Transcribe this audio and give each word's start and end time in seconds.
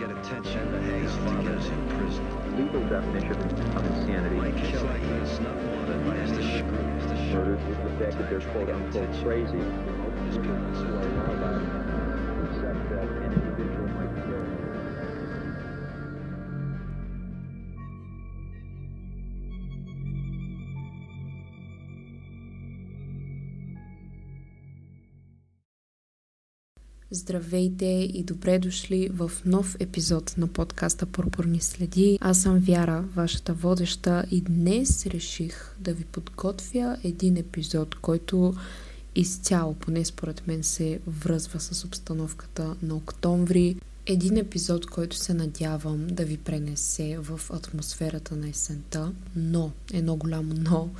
Get 0.00 0.10
attention, 0.12 0.72
hang 0.82 1.02
his 1.02 1.14
father's 1.16 1.66
in 1.66 1.88
prison. 1.88 2.56
legal 2.56 2.80
definition 2.88 3.32
of 3.76 3.84
insanity. 3.84 4.34
Mike 4.34 4.56
Shelley 4.64 4.98
is 5.20 5.38
not 5.40 5.54
wanted 5.56 6.06
by 6.06 6.16
his 6.16 6.32
the 6.32 7.16
Murder 7.34 7.58
is 7.68 7.76
the 7.76 8.04
fact 8.04 8.16
that 8.16 8.30
they're 8.30 8.40
quote 8.52 8.70
unquote 8.70 9.12
crazy. 9.22 9.58
His 10.26 10.38
parents 10.38 10.80
are 10.80 11.79
Здравейте 27.12 28.10
и 28.14 28.22
добре 28.22 28.58
дошли 28.58 29.08
в 29.08 29.30
нов 29.44 29.76
епизод 29.80 30.34
на 30.38 30.46
подкаста 30.46 31.06
Пурпурни 31.06 31.60
следи. 31.60 32.18
Аз 32.20 32.42
съм 32.42 32.58
Вяра, 32.58 33.04
вашата 33.14 33.54
водеща 33.54 34.24
и 34.30 34.40
днес 34.40 35.06
реших 35.06 35.74
да 35.78 35.92
ви 35.94 36.04
подготвя 36.04 36.98
един 37.04 37.36
епизод, 37.36 37.94
който 37.94 38.54
изцяло, 39.14 39.74
поне 39.74 40.04
според 40.04 40.46
мен, 40.46 40.62
се 40.62 41.00
връзва 41.06 41.60
с 41.60 41.84
обстановката 41.84 42.76
на 42.82 42.94
октомври. 42.94 43.76
Един 44.06 44.36
епизод, 44.36 44.86
който 44.86 45.16
се 45.16 45.34
надявам 45.34 46.06
да 46.06 46.24
ви 46.24 46.36
пренесе 46.36 47.18
в 47.18 47.40
атмосферата 47.50 48.36
на 48.36 48.48
есента, 48.48 49.12
но, 49.36 49.72
едно 49.92 50.16
голямо 50.16 50.54
но, 50.54 50.90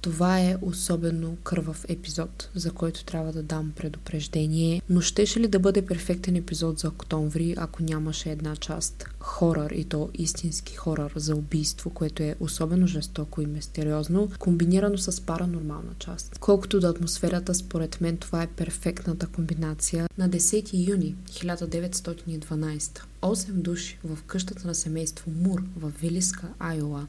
това 0.00 0.40
е 0.40 0.56
особено 0.62 1.36
кървав 1.42 1.84
епизод, 1.88 2.50
за 2.54 2.70
който 2.70 3.04
трябва 3.04 3.32
да 3.32 3.42
дам 3.42 3.72
предупреждение. 3.76 4.82
Но 4.90 5.00
щеше 5.00 5.40
ли 5.40 5.48
да 5.48 5.58
бъде 5.58 5.86
перфектен 5.86 6.36
епизод 6.36 6.78
за 6.78 6.88
октомври, 6.88 7.54
ако 7.56 7.82
нямаше 7.82 8.30
една 8.30 8.56
част 8.56 9.04
хорър 9.20 9.70
и 9.70 9.84
то 9.84 10.10
истински 10.14 10.74
хорър 10.76 11.12
за 11.16 11.36
убийство, 11.36 11.90
което 11.90 12.22
е 12.22 12.36
особено 12.40 12.86
жестоко 12.86 13.42
и 13.42 13.46
мистериозно, 13.46 14.30
комбинирано 14.38 14.98
с 14.98 15.20
паранормална 15.20 15.92
част. 15.98 16.38
Колкото 16.38 16.80
до 16.80 16.86
атмосферата, 16.86 17.54
според 17.54 18.00
мен 18.00 18.16
това 18.16 18.42
е 18.42 18.46
перфектната 18.46 19.26
комбинация. 19.26 20.08
На 20.18 20.30
10 20.30 20.88
юни 20.88 21.14
1912 21.30 23.00
8 23.22 23.52
души 23.52 23.98
в 24.04 24.22
къщата 24.22 24.66
на 24.66 24.74
семейство 24.74 25.30
Мур 25.30 25.62
в 25.76 25.92
Вилиска, 26.00 26.48
Айола, 26.58 27.06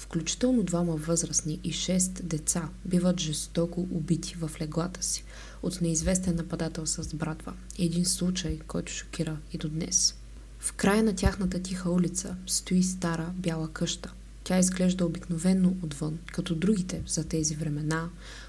включително 0.00 0.62
двама 0.62 0.96
възрастни 0.96 1.60
и 1.64 1.72
6 1.72 2.22
деца, 2.22 2.68
биват 2.84 3.20
жестоко 3.20 3.80
убити 3.80 4.34
в 4.34 4.50
леглата 4.60 5.02
си 5.02 5.24
от 5.62 5.80
неизвестен 5.80 6.36
нападател 6.36 6.86
с 6.86 7.14
братва. 7.14 7.54
Един 7.78 8.04
случай, 8.04 8.58
който 8.66 8.92
шокира 8.92 9.36
и 9.52 9.58
до 9.58 9.68
днес. 9.68 10.14
В 10.58 10.72
края 10.72 11.02
на 11.02 11.14
тяхната 11.14 11.62
тиха 11.62 11.90
улица 11.90 12.36
стои 12.46 12.82
стара 12.82 13.32
бяла 13.34 13.68
къща. 13.68 14.12
Тя 14.44 14.58
изглежда 14.58 15.06
обикновенно 15.06 15.76
отвън, 15.82 16.18
като 16.32 16.54
другите 16.54 17.02
за 17.06 17.24
тези 17.24 17.54
времена, 17.54 18.08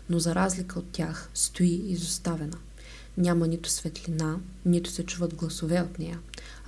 но 0.10 0.20
за 0.20 0.36
разлика 0.36 0.80
от 0.80 0.92
тях 0.92 1.30
стои 1.34 1.82
изоставена. 1.88 2.58
Няма 3.18 3.48
нито 3.48 3.70
светлина, 3.70 4.38
нито 4.66 4.90
се 4.90 5.06
чуват 5.06 5.36
гласове 5.36 5.82
от 5.82 6.00
нея, 6.00 6.20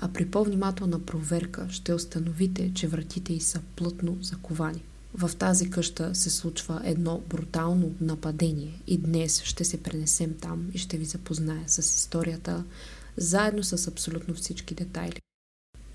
а 0.03 0.07
при 0.07 0.25
по-внимателна 0.25 0.99
проверка 0.99 1.67
ще 1.69 1.93
установите, 1.93 2.71
че 2.73 2.87
вратите 2.87 3.33
й 3.33 3.39
са 3.39 3.59
плътно 3.75 4.17
заковани. 4.21 4.83
В 5.13 5.31
тази 5.39 5.69
къща 5.69 6.15
се 6.15 6.29
случва 6.29 6.81
едно 6.83 7.21
брутално 7.29 7.95
нападение 8.01 8.81
и 8.87 8.97
днес 8.97 9.43
ще 9.43 9.63
се 9.63 9.83
пренесем 9.83 10.35
там 10.41 10.69
и 10.73 10.77
ще 10.77 10.97
ви 10.97 11.05
запозная 11.05 11.63
с 11.67 11.77
историята, 11.77 12.63
заедно 13.17 13.63
с 13.63 13.87
абсолютно 13.87 14.33
всички 14.33 14.75
детайли. 14.75 15.19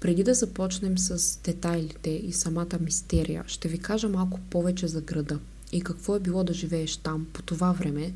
Преди 0.01 0.23
да 0.23 0.35
започнем 0.35 0.99
с 0.99 1.39
детайлите 1.45 2.11
и 2.11 2.33
самата 2.33 2.79
мистерия, 2.81 3.45
ще 3.47 3.69
ви 3.69 3.79
кажа 3.79 4.09
малко 4.09 4.41
повече 4.51 4.89
за 4.89 5.01
града 5.01 5.39
и 5.73 5.81
какво 5.81 6.17
е 6.17 6.21
било 6.21 6.45
да 6.45 6.55
живееш 6.55 6.97
там 6.97 7.27
по 7.33 7.43
това 7.43 7.73
време, 7.73 8.13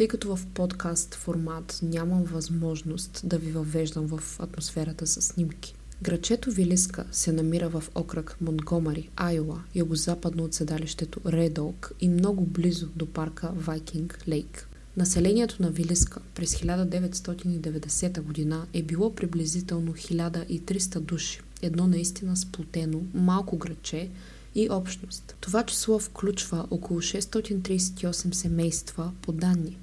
тъй 0.00 0.08
като 0.08 0.36
в 0.36 0.46
подкаст 0.46 1.14
формат 1.14 1.78
нямам 1.82 2.24
възможност 2.24 3.20
да 3.24 3.38
ви 3.38 3.52
въвеждам 3.52 4.06
в 4.06 4.40
атмосферата 4.40 5.06
с 5.06 5.22
снимки. 5.22 5.74
Грачето 6.02 6.50
Вилиска 6.50 7.04
се 7.12 7.32
намира 7.32 7.68
в 7.68 7.84
окръг 7.94 8.36
Монтгомари, 8.40 9.08
Айола, 9.16 9.62
югозападно 9.74 10.44
от 10.44 10.54
седалището 10.54 11.20
Редолк 11.26 11.92
и 12.00 12.08
много 12.08 12.44
близо 12.44 12.88
до 12.96 13.06
парка 13.06 13.50
Вайкинг 13.54 14.18
Лейк. 14.28 14.68
Населението 14.96 15.62
на 15.62 15.70
Вилиска 15.70 16.20
през 16.34 16.54
1990 16.54 18.20
година 18.20 18.66
е 18.72 18.82
било 18.82 19.14
приблизително 19.14 19.92
1300 19.92 21.00
души. 21.00 21.40
Едно 21.62 21.86
наистина 21.86 22.36
сплотено, 22.36 23.00
малко 23.14 23.56
граче 23.56 24.08
и 24.54 24.70
общност. 24.70 25.36
Това 25.40 25.62
число 25.62 25.98
включва 25.98 26.66
около 26.70 27.00
638 27.00 28.32
семейства 28.32 29.12
по 29.22 29.32
данни. 29.32 29.78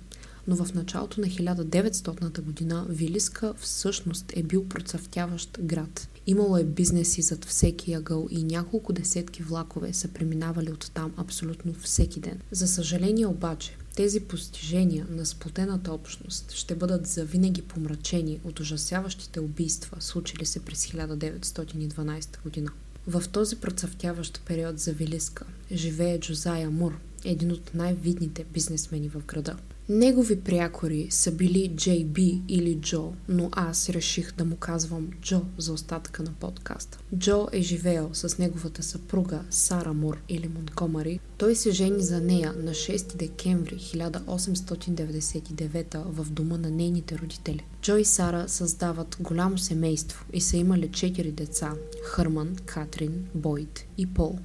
Но 0.47 0.55
в 0.55 0.73
началото 0.73 1.21
на 1.21 1.27
1900 1.27 2.41
година 2.41 2.85
Вилиска 2.89 3.53
всъщност 3.59 4.33
е 4.35 4.43
бил 4.43 4.65
процъфтяващ 4.65 5.59
град. 5.61 6.07
Имало 6.27 6.57
е 6.57 6.63
бизнеси 6.63 7.21
зад 7.21 7.45
всеки 7.45 7.93
ъгъл 7.93 8.27
и 8.31 8.43
няколко 8.43 8.93
десетки 8.93 9.43
влакове 9.43 9.93
са 9.93 10.07
преминавали 10.07 10.71
от 10.71 10.91
там 10.93 11.13
абсолютно 11.17 11.73
всеки 11.73 12.19
ден. 12.19 12.39
За 12.51 12.67
съжаление 12.67 13.27
обаче, 13.27 13.77
тези 13.95 14.19
постижения 14.19 15.07
на 15.09 15.25
сплотената 15.25 15.93
общност 15.93 16.51
ще 16.51 16.75
бъдат 16.75 17.07
завинаги 17.07 17.61
помрачени 17.61 18.39
от 18.43 18.59
ужасяващите 18.59 19.39
убийства, 19.39 19.97
случили 19.99 20.45
се 20.45 20.59
през 20.59 20.87
1912 20.87 22.43
година. 22.43 22.71
В 23.07 23.23
този 23.31 23.55
процъфтяващ 23.55 24.41
период 24.45 24.79
за 24.79 24.93
Вилиска 24.93 25.45
живее 25.71 26.19
Джозая 26.19 26.69
Мур, 26.69 26.97
един 27.25 27.51
от 27.51 27.73
най-видните 27.73 28.45
бизнесмени 28.53 29.09
в 29.09 29.25
града. 29.25 29.55
Негови 29.89 30.41
прякори 30.41 31.07
са 31.11 31.31
били 31.31 31.73
Джей 31.75 32.05
Би 32.05 32.41
или 32.47 32.75
Джо, 32.75 33.13
но 33.29 33.49
аз 33.51 33.89
реших 33.89 34.35
да 34.35 34.45
му 34.45 34.55
казвам 34.55 35.09
Джо 35.21 35.41
за 35.57 35.73
остатъка 35.73 36.23
на 36.23 36.31
подкаста. 36.31 36.99
Джо 37.17 37.47
е 37.51 37.61
живеел 37.61 38.09
с 38.13 38.37
неговата 38.37 38.83
съпруга 38.83 39.41
Сара 39.49 39.93
Мур 39.93 40.17
или 40.29 40.47
Монткомари. 40.47 41.19
Той 41.37 41.55
се 41.55 41.71
жени 41.71 42.03
за 42.03 42.21
нея 42.21 42.53
на 42.57 42.71
6 42.71 43.15
декември 43.15 43.75
1899 43.75 46.03
в 46.05 46.31
дома 46.31 46.57
на 46.57 46.69
нейните 46.69 47.17
родители. 47.17 47.65
Джо 47.81 47.97
и 47.97 48.05
Сара 48.05 48.49
създават 48.49 49.17
голямо 49.19 49.57
семейство 49.57 50.25
и 50.33 50.41
са 50.41 50.57
имали 50.57 50.89
4 50.89 51.31
деца– 51.31 51.73
Хърман, 52.03 52.55
Катрин, 52.65 53.25
Бойд 53.35 53.85
и 53.97 54.13
Пол. 54.13 54.39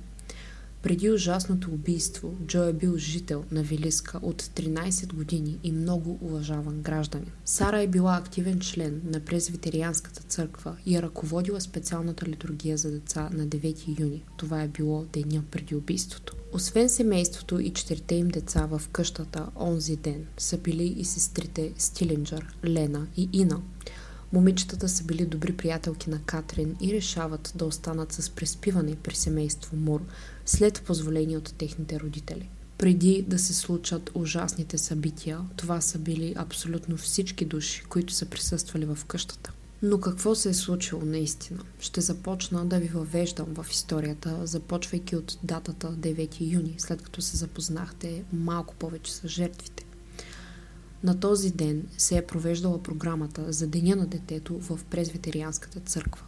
Преди 0.83 1.11
ужасното 1.11 1.71
убийство, 1.71 2.35
Джо 2.47 2.63
е 2.63 2.73
бил 2.73 2.97
жител 2.97 3.45
на 3.51 3.63
Вилиска 3.63 4.19
от 4.23 4.43
13 4.43 5.15
години 5.15 5.59
и 5.63 5.73
много 5.73 6.19
уважаван 6.21 6.83
гражданин. 6.83 7.31
Сара 7.45 7.83
е 7.83 7.87
била 7.87 8.17
активен 8.17 8.61
член 8.61 9.03
на 9.05 9.21
презвитерианската 9.21 10.23
църква 10.23 10.77
и 10.87 10.97
е 10.97 11.03
ръководила 11.03 11.61
специалната 11.61 12.27
литургия 12.27 12.77
за 12.77 12.91
деца 12.91 13.31
на 13.33 13.47
9 13.47 14.01
юни. 14.01 14.25
Това 14.37 14.63
е 14.63 14.69
било 14.69 15.05
деня 15.13 15.43
преди 15.51 15.75
убийството. 15.75 16.35
Освен 16.53 16.89
семейството 16.89 17.61
и 17.61 17.71
четирите 17.71 18.15
им 18.15 18.29
деца 18.29 18.67
в 18.67 18.83
къщата 18.93 19.47
онзи 19.61 19.97
ден 19.97 20.27
са 20.39 20.59
били 20.59 20.95
и 20.99 21.05
сестрите 21.05 21.73
Стилинджър, 21.79 22.57
Лена 22.65 23.07
и 23.17 23.29
Ина. 23.33 23.61
Момичетата 24.33 24.89
са 24.89 25.05
били 25.05 25.27
добри 25.27 25.57
приятелки 25.57 26.11
на 26.11 26.19
Катрин 26.23 26.77
и 26.81 26.93
решават 26.93 27.53
да 27.57 27.65
останат 27.65 28.13
с 28.13 28.31
преспиване 28.31 28.97
при 28.97 29.15
семейство 29.15 29.77
Мур 29.77 30.01
след 30.47 30.83
позволение 30.83 31.37
от 31.37 31.55
техните 31.59 32.01
родители. 32.01 32.49
Преди 32.79 33.25
да 33.29 33.39
се 33.39 33.55
случат 33.55 34.11
ужасните 34.15 34.79
събития, 34.79 35.41
това 35.57 35.81
са 35.81 35.99
били 35.99 36.35
абсолютно 36.37 36.97
всички 36.97 37.45
души, 37.45 37.85
които 37.89 38.13
са 38.13 38.27
присъствали 38.27 38.85
в 38.85 38.99
къщата. 39.07 39.53
Но 39.83 40.01
какво 40.01 40.35
се 40.35 40.49
е 40.49 40.55
случило 40.55 41.03
наистина? 41.05 41.61
Ще 41.81 42.01
започна 42.01 42.65
да 42.65 42.79
ви 42.79 42.89
въвеждам 42.89 43.47
в 43.55 43.67
историята, 43.71 44.47
започвайки 44.47 45.17
от 45.17 45.39
датата 45.43 45.93
9 45.93 46.37
юни, 46.41 46.75
след 46.79 47.03
като 47.03 47.23
се 47.23 47.37
запознахте 47.37 48.25
малко 48.33 48.75
повече 48.75 49.13
с 49.13 49.29
жертвите. 49.29 49.85
На 51.05 51.21
този 51.21 51.51
ден 51.51 51.87
се 51.99 52.17
е 52.17 52.27
провеждала 52.27 52.83
програмата 52.83 53.53
за 53.53 53.67
Деня 53.67 53.97
на 53.97 54.07
детето 54.07 54.59
в 54.59 54.81
Презвитерианската 54.91 55.81
църква. 55.81 56.27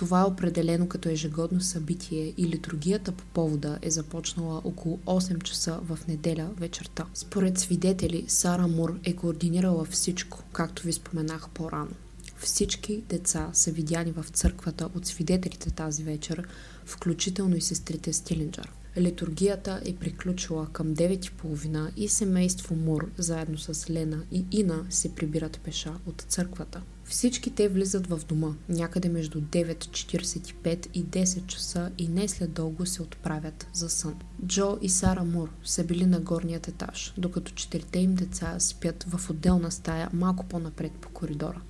Това 0.00 0.20
е 0.20 0.24
определено 0.24 0.88
като 0.88 1.08
ежегодно 1.08 1.60
събитие 1.60 2.34
и 2.36 2.46
литургията 2.46 3.12
по 3.12 3.24
повода 3.24 3.78
е 3.82 3.90
започнала 3.90 4.60
около 4.64 4.98
8 5.06 5.42
часа 5.42 5.80
в 5.82 5.98
неделя 6.08 6.50
вечерта. 6.56 7.06
Според 7.14 7.58
свидетели, 7.58 8.24
Сара 8.28 8.68
Мур 8.68 8.98
е 9.04 9.12
координирала 9.12 9.84
всичко, 9.84 10.42
както 10.52 10.82
ви 10.82 10.92
споменах 10.92 11.48
по-рано. 11.48 11.90
Всички 12.36 13.02
деца 13.08 13.50
са 13.52 13.72
видяни 13.72 14.12
в 14.12 14.26
църквата 14.32 14.88
от 14.96 15.06
свидетелите 15.06 15.70
тази 15.70 16.02
вечер, 16.02 16.48
включително 16.84 17.56
и 17.56 17.60
сестрите 17.60 18.12
Стилинджър. 18.12 18.72
Литургията 18.98 19.80
е 19.84 19.94
приключила 19.94 20.66
към 20.72 20.94
9.30 20.94 21.90
и 21.96 22.08
семейство 22.08 22.74
Мур, 22.74 23.10
заедно 23.18 23.58
с 23.58 23.90
Лена 23.90 24.22
и 24.32 24.44
Ина, 24.50 24.86
се 24.90 25.14
прибират 25.14 25.60
пеша 25.64 25.92
от 26.06 26.24
църквата. 26.28 26.82
Всички 27.10 27.50
те 27.50 27.68
влизат 27.68 28.06
в 28.06 28.20
дома, 28.28 28.54
някъде 28.68 29.08
между 29.08 29.40
9.45 29.40 30.86
и 30.94 31.04
10 31.04 31.46
часа 31.46 31.90
и 31.98 32.08
не 32.08 32.28
след 32.28 32.52
дълго 32.52 32.86
се 32.86 33.02
отправят 33.02 33.66
за 33.72 33.88
сън. 33.88 34.14
Джо 34.46 34.78
и 34.82 34.88
Сара 34.88 35.24
Мур 35.24 35.50
са 35.64 35.84
били 35.84 36.06
на 36.06 36.20
горният 36.20 36.68
етаж, 36.68 37.14
докато 37.18 37.52
четирите 37.52 37.98
им 37.98 38.14
деца 38.14 38.54
спят 38.58 39.04
в 39.08 39.30
отделна 39.30 39.70
стая 39.70 40.10
малко 40.12 40.46
по-напред 40.46 40.92
по 40.92 41.08
коридора. 41.08 41.60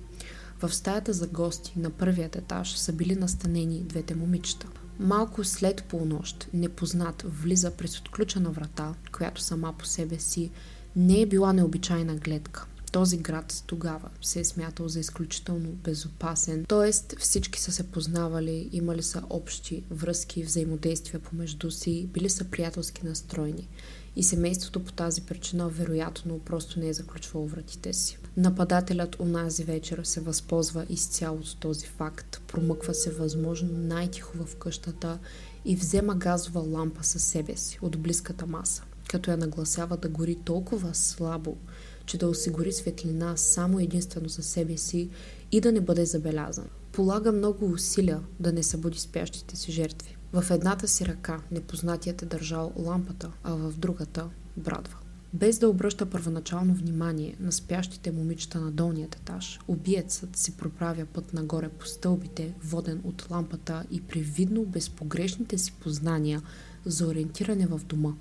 В 0.61 0.73
стаята 0.73 1.13
за 1.13 1.27
гости 1.27 1.73
на 1.75 1.89
първият 1.89 2.35
етаж 2.35 2.77
са 2.77 2.93
били 2.93 3.15
настанени 3.15 3.83
двете 3.83 4.15
момичета. 4.15 4.67
Малко 4.99 5.43
след 5.43 5.83
полунощ 5.83 6.47
непознат 6.53 7.25
влиза 7.27 7.71
през 7.71 7.99
отключена 7.99 8.49
врата, 8.49 8.93
която 9.11 9.41
сама 9.41 9.73
по 9.77 9.85
себе 9.85 10.19
си 10.19 10.51
не 10.95 11.21
е 11.21 11.25
била 11.25 11.53
необичайна 11.53 12.15
гледка. 12.15 12.65
Този 12.91 13.17
град 13.17 13.63
тогава 13.67 14.09
се 14.21 14.39
е 14.39 14.45
смятал 14.45 14.87
за 14.87 14.99
изключително 14.99 15.69
безопасен, 15.69 16.65
т.е. 16.65 17.15
всички 17.17 17.61
са 17.61 17.71
се 17.71 17.91
познавали, 17.91 18.69
имали 18.71 19.03
са 19.03 19.23
общи 19.29 19.83
връзки, 19.91 20.43
взаимодействия 20.43 21.19
помежду 21.19 21.71
си, 21.71 22.09
били 22.13 22.29
са 22.29 22.43
приятелски 22.43 23.05
настроени 23.05 23.67
и 24.15 24.23
семейството 24.23 24.83
по 24.83 24.91
тази 24.91 25.21
причина 25.21 25.69
вероятно 25.69 26.39
просто 26.39 26.79
не 26.79 26.87
е 26.87 26.93
заключвало 26.93 27.47
вратите 27.47 27.93
си. 27.93 28.17
Нападателят 28.37 29.19
онази 29.19 29.63
вечер 29.63 30.01
се 30.03 30.21
възползва 30.21 30.85
изцяло 30.89 31.37
от 31.37 31.57
този 31.59 31.85
факт, 31.85 32.41
промъква 32.47 32.93
се 32.93 33.11
възможно 33.11 33.69
най-тихо 33.73 34.45
в 34.45 34.55
къщата 34.55 35.19
и 35.65 35.75
взема 35.75 36.15
газова 36.15 36.59
лампа 36.59 37.03
със 37.03 37.23
себе 37.23 37.57
си 37.57 37.79
от 37.81 37.99
близката 37.99 38.47
маса, 38.47 38.83
като 39.09 39.31
я 39.31 39.37
нагласява 39.37 39.97
да 39.97 40.09
гори 40.09 40.35
толкова 40.35 40.95
слабо, 40.95 41.57
че 42.05 42.17
да 42.17 42.27
осигури 42.27 42.71
светлина 42.71 43.37
само 43.37 43.79
единствено 43.79 44.29
за 44.29 44.43
себе 44.43 44.77
си 44.77 45.09
и 45.51 45.61
да 45.61 45.71
не 45.71 45.81
бъде 45.81 46.05
забелязан. 46.05 46.67
Полага 46.91 47.31
много 47.31 47.71
усилия 47.71 48.19
да 48.39 48.51
не 48.51 48.63
събуди 48.63 48.99
спящите 48.99 49.55
си 49.55 49.71
жертви. 49.71 50.17
В 50.33 50.51
едната 50.51 50.87
си 50.87 51.05
ръка 51.05 51.41
непознатият 51.51 52.21
е 52.21 52.25
държал 52.25 52.73
лампата, 52.77 53.31
а 53.43 53.53
в 53.55 53.73
другата– 53.77 54.29
брадва. 54.57 54.97
Без 55.33 55.59
да 55.59 55.69
обръща 55.69 56.05
първоначално 56.05 56.73
внимание 56.73 57.35
на 57.39 57.51
спящите 57.51 58.11
момичета 58.11 58.59
на 58.59 58.71
долният 58.71 59.15
етаж, 59.15 59.59
убиецът 59.67 60.37
си 60.37 60.57
проправя 60.57 61.05
път 61.05 61.33
нагоре 61.33 61.69
по 61.69 61.85
стълбите, 61.85 62.53
воден 62.63 63.01
от 63.03 63.27
лампата 63.31 63.83
и 63.91 64.01
привидно 64.01 64.65
безпогрешните 64.65 65.57
си 65.57 65.71
познания 65.71 66.41
за 66.85 67.07
ориентиране 67.07 67.67
в 67.67 67.81
дома. 67.85 68.13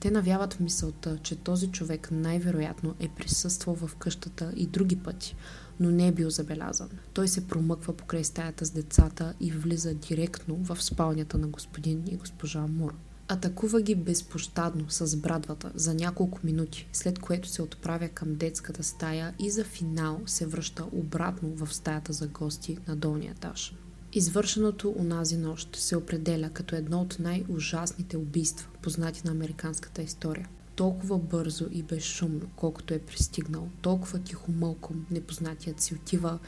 Те 0.00 0.10
навяват 0.10 0.54
в 0.54 0.60
мисълта, 0.60 1.18
че 1.22 1.36
този 1.36 1.68
човек 1.68 2.08
най-вероятно 2.10 2.94
е 3.00 3.08
присъствал 3.08 3.74
в 3.74 3.96
къщата 3.96 4.52
и 4.56 4.66
други 4.66 4.96
пъти, 4.96 5.36
но 5.80 5.90
не 5.90 6.08
е 6.08 6.12
бил 6.12 6.30
забелязан. 6.30 6.88
Той 7.12 7.28
се 7.28 7.46
промъква 7.46 7.92
покрай 7.92 8.24
стаята 8.24 8.64
с 8.64 8.70
децата 8.70 9.34
и 9.40 9.50
влиза 9.50 9.94
директно 9.94 10.56
в 10.56 10.82
спалнята 10.82 11.38
на 11.38 11.48
господин 11.48 12.02
и 12.06 12.16
госпожа 12.16 12.66
Мур. 12.66 12.94
Атакува 13.28 13.82
ги 13.82 13.94
безпощадно 13.94 14.90
с 14.90 15.16
брадвата 15.16 15.72
за 15.74 15.94
няколко 15.94 16.38
минути, 16.44 16.88
след 16.92 17.18
което 17.18 17.48
се 17.48 17.62
отправя 17.62 18.08
към 18.08 18.34
детската 18.34 18.82
стая 18.82 19.34
и 19.38 19.50
за 19.50 19.64
финал 19.64 20.20
се 20.26 20.46
връща 20.46 20.84
обратно 20.92 21.48
в 21.48 21.74
стаята 21.74 22.12
за 22.12 22.26
гости 22.26 22.78
на 22.88 22.96
долния 22.96 23.30
етаж. 23.30 23.74
Извършеното 24.12 24.94
унази 24.96 25.36
нощ 25.36 25.76
се 25.76 25.96
определя 25.96 26.50
като 26.50 26.76
едно 26.76 27.00
от 27.00 27.16
най-ужасните 27.20 28.16
убийства, 28.16 28.68
познати 28.82 29.22
на 29.24 29.30
американската 29.30 30.02
история. 30.02 30.48
Толкова 30.76 31.18
бързо 31.18 31.66
и 31.72 31.82
безшумно, 31.82 32.50
колкото 32.56 32.94
е 32.94 32.98
пристигнал, 32.98 33.68
толкова 33.82 34.18
тихомълком 34.18 35.06
непознатият 35.10 35.80
си 35.80 35.94
отива, 35.94 36.38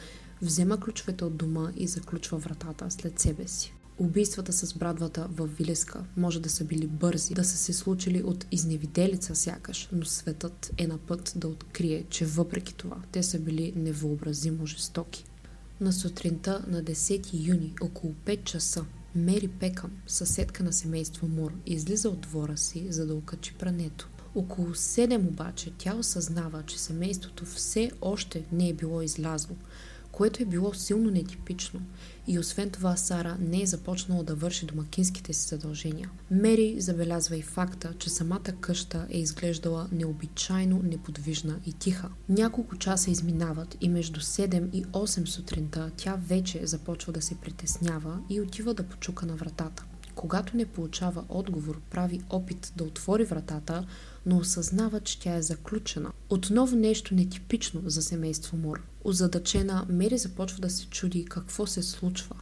взема 0.43 0.81
ключовете 0.81 1.25
от 1.25 1.37
дома 1.37 1.73
и 1.77 1.87
заключва 1.87 2.39
вратата 2.39 2.91
след 2.91 3.19
себе 3.19 3.49
си. 3.49 3.75
Убийствата 3.99 4.53
с 4.53 4.75
брадвата 4.75 5.29
в 5.31 5.47
Вилеска 5.47 6.05
може 6.17 6.41
да 6.41 6.51
са 6.51 6.65
били 6.65 6.87
бързи, 6.87 7.35
да 7.35 7.45
са 7.45 7.57
се 7.57 7.73
случили 7.73 8.23
от 8.23 8.47
изневиделица 8.51 9.35
сякаш, 9.35 9.89
но 9.93 10.05
светът 10.05 10.73
е 10.79 10.87
на 10.87 10.99
път 10.99 11.33
да 11.37 11.49
открие, 11.49 12.05
че 12.11 12.27
въпреки 12.27 12.75
това 12.75 12.97
те 13.12 13.23
са 13.23 13.39
били 13.39 13.73
невъобразимо 13.77 14.67
жестоки. 14.67 15.30
На 15.81 15.93
сутринта 15.93 16.65
на 16.69 16.82
10 16.82 17.49
юни, 17.49 17.75
около 17.81 18.15
5 18.27 18.44
часа, 18.44 18.85
Мери 19.15 19.49
Пекъм, 19.49 19.91
съседка 20.06 20.62
на 20.62 20.73
семейство 20.73 21.28
Мур, 21.28 21.52
излиза 21.66 22.09
от 22.09 22.21
двора 22.21 22.57
си, 22.57 22.87
за 22.90 23.07
да 23.07 23.14
окачи 23.14 23.55
прането. 23.55 24.09
Около 24.35 24.69
7 24.69 25.28
обаче 25.28 25.73
тя 25.78 25.95
осъзнава, 25.95 26.62
че 26.62 26.78
семейството 26.78 27.45
все 27.45 27.90
още 28.00 28.45
не 28.52 28.69
е 28.69 28.75
било 28.75 29.02
излязло, 29.02 29.57
което 30.12 30.43
е 30.43 30.47
било 30.47 30.75
силно 30.75 31.11
нетипично 31.11 31.81
и 32.26 32.38
освен 32.38 32.71
това 32.71 32.97
Сара 32.97 33.37
не 33.40 33.62
е 33.62 33.67
започнала 33.67 34.25
да 34.25 34.35
върши 34.35 34.67
домакинските 34.67 35.33
си 35.33 35.49
задължения. 35.49 36.11
Мери 36.31 36.76
забелязва 36.79 37.37
и 37.37 37.43
факта, 37.43 37.95
че 37.99 38.11
самата 38.11 38.52
къща 38.61 39.07
е 39.11 39.19
изглеждала 39.19 39.88
необичайно 39.93 40.83
неподвижна 40.83 41.61
и 41.67 41.73
тиха. 41.73 42.09
Няколко 42.29 42.76
часа 42.76 43.11
изминават 43.11 43.76
и 43.81 43.88
между 43.88 44.21
7 44.21 44.71
и 44.73 44.85
8 44.85 45.26
сутринта 45.26 45.90
тя 45.97 46.14
вече 46.29 46.67
започва 46.67 47.12
да 47.12 47.23
се 47.23 47.35
притеснява 47.35 48.19
и 48.31 48.40
отива 48.40 48.75
да 48.75 48.83
почука 48.83 49.26
на 49.26 49.37
вратата. 49.37 49.85
Когато 50.21 50.57
не 50.57 50.67
получава 50.67 51.25
отговор, 51.29 51.81
прави 51.91 52.21
опит 52.31 52.73
да 52.77 52.85
отвори 52.85 53.25
вратата, 53.25 53.87
но 54.27 54.39
осъзнава, 54.39 55.00
че 55.00 55.21
тя 55.21 55.35
е 55.35 55.43
заключена. 55.43 56.12
Отново 56.31 56.77
нещо 56.77 57.15
нетипично 57.15 57.83
за 57.87 58.03
семейство 58.03 58.57
Мур. 58.57 58.83
Озадачена, 59.05 59.87
Мери 59.89 60.19
започва 60.19 60.61
да 60.61 60.71
се 60.71 60.87
чуди 60.87 61.25
какво 61.25 61.67
се 61.67 61.83
случва. 61.83 62.37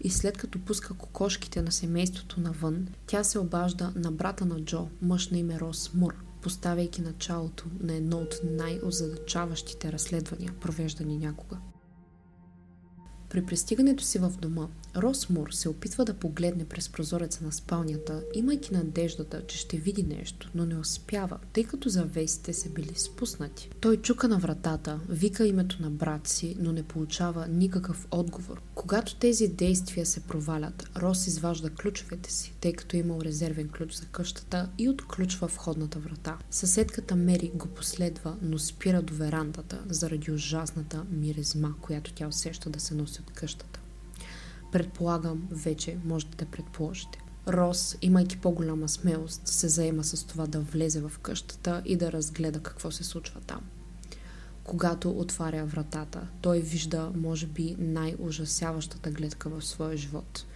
И 0.00 0.10
след 0.10 0.38
като 0.38 0.58
пуска 0.58 0.94
кокошките 0.94 1.62
на 1.62 1.72
семейството 1.72 2.40
навън, 2.40 2.88
тя 3.06 3.24
се 3.24 3.38
обажда 3.38 3.92
на 3.96 4.12
брата 4.12 4.46
на 4.46 4.60
Джо, 4.60 4.88
мъж 5.02 5.28
на 5.28 5.38
име 5.38 5.60
Рос 5.60 5.94
Мур, 5.94 6.14
поставяйки 6.42 7.00
началото 7.00 7.64
на 7.80 7.94
едно 7.94 8.16
от 8.16 8.34
най-озадачаващите 8.44 9.92
разследвания, 9.92 10.52
провеждани 10.60 11.18
някога. 11.18 11.56
При 13.28 13.46
пристигането 13.46 14.04
си 14.04 14.18
в 14.18 14.32
дома, 14.40 14.68
Рос 14.96 15.28
Мур 15.28 15.50
се 15.52 15.68
опитва 15.68 16.04
да 16.04 16.14
погледне 16.14 16.64
през 16.64 16.88
прозореца 16.88 17.44
на 17.44 17.52
спалнята, 17.52 18.22
имайки 18.34 18.74
надеждата, 18.74 19.46
че 19.46 19.58
ще 19.58 19.76
види 19.76 20.02
нещо, 20.02 20.50
но 20.54 20.66
не 20.66 20.76
успява, 20.76 21.38
тъй 21.52 21.64
като 21.64 21.88
завесите 21.88 22.52
са 22.52 22.68
били 22.68 22.92
спуснати. 22.94 23.70
Той 23.80 23.96
чука 23.96 24.28
на 24.28 24.38
вратата, 24.38 25.00
вика 25.08 25.46
името 25.46 25.82
на 25.82 25.90
брат 25.90 26.28
си, 26.28 26.56
но 26.58 26.72
не 26.72 26.82
получава 26.82 27.46
никакъв 27.48 28.06
отговор. 28.10 28.62
Когато 28.74 29.16
тези 29.16 29.48
действия 29.48 30.06
се 30.06 30.20
провалят, 30.20 30.90
Рос 30.96 31.26
изважда 31.26 31.70
ключовете 31.70 32.32
си, 32.32 32.54
тъй 32.60 32.72
като 32.72 32.96
е 32.96 33.00
имал 33.00 33.20
резервен 33.20 33.68
ключ 33.68 33.94
за 33.94 34.06
къщата 34.06 34.70
и 34.78 34.88
отключва 34.88 35.46
входната 35.46 35.98
врата. 35.98 36.38
Съседката 36.50 37.16
Мери 37.16 37.52
го 37.54 37.68
последва, 37.68 38.36
но 38.42 38.58
спира 38.58 39.02
до 39.02 39.14
верандата 39.14 39.82
заради 39.88 40.32
ужасната 40.32 41.04
миризма, 41.10 41.74
която 41.80 42.12
тя 42.12 42.28
усеща 42.28 42.70
да 42.70 42.80
се 42.80 42.94
носи 42.94 43.20
от 43.20 43.30
къщата. 43.30 43.80
Предполагам, 44.74 45.48
вече 45.50 45.98
можете 46.04 46.36
да 46.36 46.44
предположите. 46.44 47.18
Рос, 47.48 47.96
имайки 48.02 48.36
по-голяма 48.36 48.88
смелост, 48.88 49.48
се 49.48 49.68
заема 49.68 50.04
с 50.04 50.24
това 50.24 50.46
да 50.46 50.60
влезе 50.60 51.00
в 51.00 51.12
къщата 51.22 51.82
и 51.84 51.96
да 51.96 52.12
разгледа 52.12 52.60
какво 52.60 52.90
се 52.90 53.04
случва 53.04 53.40
там. 53.40 53.60
Когато 54.64 55.10
отваря 55.10 55.64
вратата, 55.64 56.26
той 56.40 56.60
вижда, 56.60 57.12
може 57.14 57.46
би, 57.46 57.76
най-ужасяващата 57.78 59.10
гледка 59.10 59.48
в 59.48 59.64
своя 59.64 59.96
живот. 59.96 60.46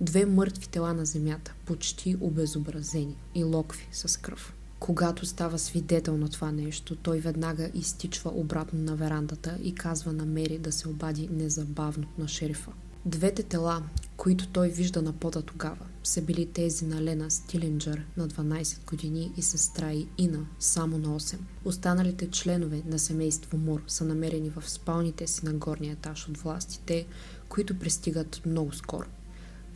Две 0.00 0.26
мъртви 0.26 0.66
тела 0.66 0.94
на 0.94 1.04
земята, 1.04 1.54
почти 1.64 2.16
обезобразени 2.20 3.16
и 3.34 3.44
локви 3.44 3.88
с 3.92 4.20
кръв. 4.20 4.54
Когато 4.78 5.26
става 5.26 5.58
свидетел 5.58 6.16
на 6.16 6.28
това 6.28 6.52
нещо, 6.52 6.96
той 6.96 7.20
веднага 7.20 7.70
изтичва 7.74 8.30
обратно 8.34 8.78
на 8.78 8.96
верандата 8.96 9.58
и 9.62 9.74
казва 9.74 10.12
на 10.12 10.26
Мери 10.26 10.58
да 10.58 10.72
се 10.72 10.88
обади 10.88 11.28
незабавно 11.32 12.06
на 12.18 12.28
шерифа. 12.28 12.72
Двете 13.04 13.42
тела, 13.42 13.82
които 14.16 14.48
той 14.48 14.68
вижда 14.68 15.02
на 15.02 15.12
пода 15.12 15.42
тогава, 15.42 15.86
са 16.02 16.22
били 16.22 16.46
тези 16.46 16.86
на 16.86 17.02
Лена 17.02 17.30
Стилинджър 17.30 18.06
на 18.16 18.28
12 18.28 18.90
години 18.90 19.32
и 19.36 19.42
сестра 19.42 19.92
и 19.92 20.08
Ина 20.18 20.46
само 20.58 20.98
на 20.98 21.20
8. 21.20 21.38
Останалите 21.64 22.30
членове 22.30 22.82
на 22.86 22.98
семейство 22.98 23.56
Мур 23.56 23.82
са 23.86 24.04
намерени 24.04 24.50
в 24.50 24.70
спалните 24.70 25.26
си 25.26 25.44
на 25.44 25.52
горния 25.52 25.92
етаж 25.92 26.28
от 26.28 26.38
властите, 26.38 27.06
които 27.48 27.78
пристигат 27.78 28.42
много 28.46 28.72
скоро. 28.72 29.06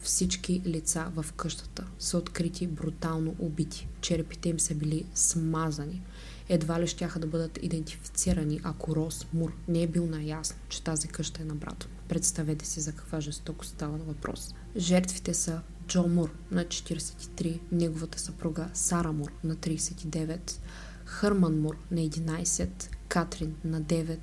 Всички 0.00 0.62
лица 0.66 1.06
в 1.14 1.26
къщата 1.36 1.84
са 1.98 2.18
открити 2.18 2.66
брутално 2.66 3.34
убити. 3.38 3.88
Черепите 4.00 4.48
им 4.48 4.60
са 4.60 4.74
били 4.74 5.04
смазани. 5.14 6.02
Едва 6.48 6.80
ли 6.80 6.86
щяха 6.86 7.20
да 7.20 7.26
бъдат 7.26 7.58
идентифицирани, 7.62 8.60
ако 8.62 8.96
Рос 8.96 9.26
Мур 9.34 9.52
не 9.68 9.82
е 9.82 9.86
бил 9.86 10.06
наясно, 10.06 10.56
че 10.68 10.82
тази 10.82 11.08
къща 11.08 11.42
е 11.42 11.44
на 11.44 11.54
брат. 11.54 11.88
Представете 12.12 12.66
си 12.66 12.80
за 12.80 12.92
каква 12.92 13.20
жестоко 13.20 13.64
става 13.64 13.98
въпрос. 13.98 14.54
Жертвите 14.76 15.34
са 15.34 15.60
Джо 15.88 16.08
Мур 16.08 16.34
на 16.50 16.64
43, 16.64 17.60
неговата 17.72 18.18
съпруга 18.18 18.68
Сара 18.74 19.12
Мур 19.12 19.32
на 19.44 19.56
39, 19.56 20.58
Хърман 21.04 21.60
Мур 21.60 21.76
на 21.90 22.00
11, 22.00 22.68
Катрин 23.08 23.54
на 23.64 23.82
9, 23.82 24.18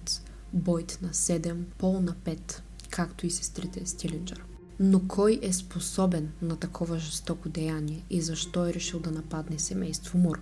Бойт 0.53 0.99
на 1.01 1.09
7, 1.09 1.63
Пол 1.77 2.01
на 2.01 2.13
5, 2.13 2.61
както 2.89 3.25
и 3.25 3.31
сестрите 3.31 3.85
Стилинджър. 3.85 4.45
Но 4.79 5.07
кой 5.07 5.39
е 5.41 5.53
способен 5.53 6.31
на 6.41 6.55
такова 6.55 6.99
жестоко 6.99 7.49
деяние 7.49 8.05
и 8.09 8.21
защо 8.21 8.67
е 8.67 8.73
решил 8.73 8.99
да 8.99 9.11
нападне 9.11 9.59
семейство 9.59 10.17
Мур? 10.17 10.41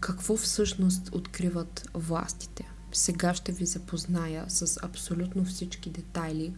Какво 0.00 0.36
всъщност 0.36 1.08
откриват 1.12 1.88
властите? 1.94 2.70
Сега 2.92 3.34
ще 3.34 3.52
ви 3.52 3.66
запозная 3.66 4.44
с 4.48 4.78
абсолютно 4.82 5.44
всички 5.44 5.90
детайли 5.90 6.52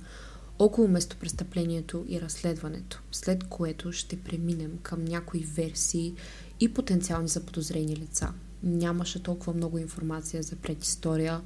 около 0.58 0.88
местопрестъплението 0.88 2.04
и 2.08 2.20
разследването, 2.20 3.02
след 3.12 3.44
което 3.44 3.92
ще 3.92 4.22
преминем 4.22 4.78
към 4.82 5.04
някои 5.04 5.40
версии 5.40 6.14
и 6.60 6.74
потенциални 6.74 7.28
заподозрени 7.28 7.96
лица. 7.96 8.32
Нямаше 8.62 9.22
толкова 9.22 9.54
много 9.54 9.78
информация 9.78 10.42
за 10.42 10.56
предистория, 10.56 11.40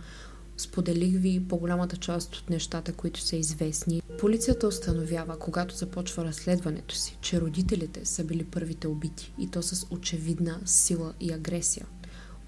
Споделих 0.57 1.21
ви 1.21 1.49
по-голямата 1.49 1.97
част 1.97 2.37
от 2.37 2.51
нещата, 2.51 2.93
които 2.93 3.21
са 3.21 3.37
известни. 3.37 4.03
Полицията 4.19 4.69
установява, 4.69 5.39
когато 5.39 5.77
започва 5.77 6.25
разследването 6.25 6.95
си, 6.95 7.19
че 7.21 7.41
родителите 7.41 8.05
са 8.05 8.25
били 8.25 8.45
първите 8.45 8.89
убити 8.89 9.33
и 9.39 9.51
то 9.51 9.63
с 9.63 9.87
очевидна 9.91 10.61
сила 10.65 11.15
и 11.21 11.33
агресия. 11.33 11.87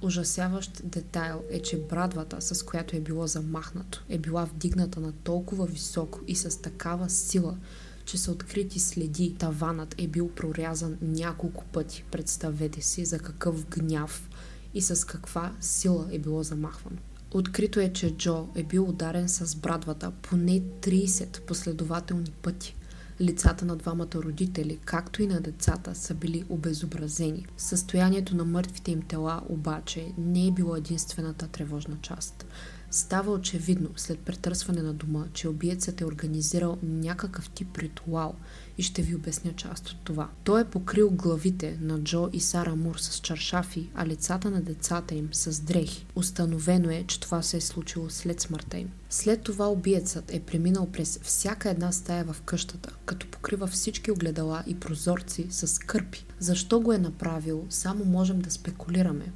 Ужасяващ 0.03 0.83
детайл 0.85 1.43
е, 1.51 1.63
че 1.63 1.81
брадвата, 1.81 2.41
с 2.41 2.63
която 2.63 2.97
е 2.97 3.01
било 3.01 3.27
замахнато, 3.27 4.05
е 4.09 4.19
била 4.19 4.45
вдигната 4.45 5.01
на 5.01 5.13
толкова 5.13 5.67
високо 5.67 6.21
и 6.29 6.37
с 6.37 6.63
такава 6.63 7.11
сила, 7.11 7.59
че 8.05 8.19
са 8.19 8.33
открити 8.33 8.81
следи. 8.81 9.35
Таванът 9.39 9.95
е 9.99 10.07
бил 10.07 10.29
прорязан 10.29 10.99
няколко 11.03 11.65
пъти. 11.65 12.05
Представете 12.11 12.81
си 12.83 13.05
за 13.05 13.19
какъв 13.19 13.67
гняв 13.67 14.29
и 14.75 14.83
с 14.83 15.07
каква 15.07 15.53
сила 15.61 16.09
е 16.11 16.19
било 16.19 16.43
замахвано. 16.43 16.97
Открито 17.31 17.81
е, 17.81 17.93
че 17.93 18.17
Джо 18.17 18.49
е 18.55 18.63
бил 18.63 18.85
ударен 18.85 19.29
с 19.29 19.57
брадвата 19.57 20.13
поне 20.23 20.61
30 20.61 21.41
последователни 21.41 22.33
пъти. 22.43 22.75
Лицата 23.21 23.65
на 23.65 23.77
двамата 23.77 24.15
родители, 24.15 24.79
както 24.85 25.23
и 25.23 25.27
на 25.27 25.41
децата, 25.41 25.95
са 25.95 26.15
били 26.15 26.45
обезобразени. 26.49 27.47
Състоянието 27.57 28.37
на 28.37 28.45
мъртвите 28.45 28.91
им 28.91 29.03
тела 29.03 29.43
обаче 29.49 30.13
не 30.19 30.47
е 30.47 30.51
било 30.51 30.77
единствената 30.77 31.49
тревожна 31.49 31.97
част. 32.03 32.47
Става 32.91 33.33
очевидно 33.33 33.89
след 33.97 34.19
претърсване 34.19 34.83
на 34.83 34.95
дома, 34.95 35.25
че 35.33 35.49
убиецът 35.49 36.01
е 36.01 36.05
организирал 36.05 36.79
някакъв 36.83 37.51
тип 37.51 37.79
ритуал 37.79 38.35
и 38.79 38.83
ще 38.83 39.03
ви 39.03 39.15
обясня 39.15 39.53
част 39.53 39.89
от 39.89 39.97
това. 40.05 40.29
Той 40.45 40.61
е 40.61 40.65
покрил 40.65 41.11
главите 41.11 41.79
на 41.81 42.01
Джо 42.01 42.29
и 42.33 42.41
Сара 42.41 42.77
Мур 42.77 42.97
с 42.99 43.21
чаршафи, 43.21 43.91
а 43.95 44.07
лицата 44.07 44.51
на 44.51 44.61
децата 44.61 45.15
им 45.15 45.29
с 45.33 45.61
дрехи. 45.61 46.07
Установено 46.15 46.91
е, 46.91 47.05
че 47.07 47.21
това 47.21 47.43
се 47.43 47.57
е 47.57 47.61
случило 47.61 48.11
след 48.11 48.41
смъртта 48.41 48.79
им. 48.79 48.91
След 49.11 49.43
това 49.43 49.69
убиецът 49.69 50.35
е 50.35 50.41
преминал 50.41 50.87
през 50.93 51.19
всяка 51.23 51.71
една 51.71 51.93
стая 51.93 52.25
в 52.25 52.43
къщата, 52.43 52.91
като 53.05 53.27
покрива 53.27 53.67
всички 53.67 54.11
огледала 54.11 54.65
и 54.67 54.81
прозорци 54.81 55.47
с 55.51 55.79
кърпи. 55.79 56.27
Защо 56.39 56.81
го 56.81 56.93
е 56.93 56.99
направил, 56.99 57.67
само 57.71 58.05
можем 58.05 58.39
да 58.39 58.51
спекулираме 58.51 59.33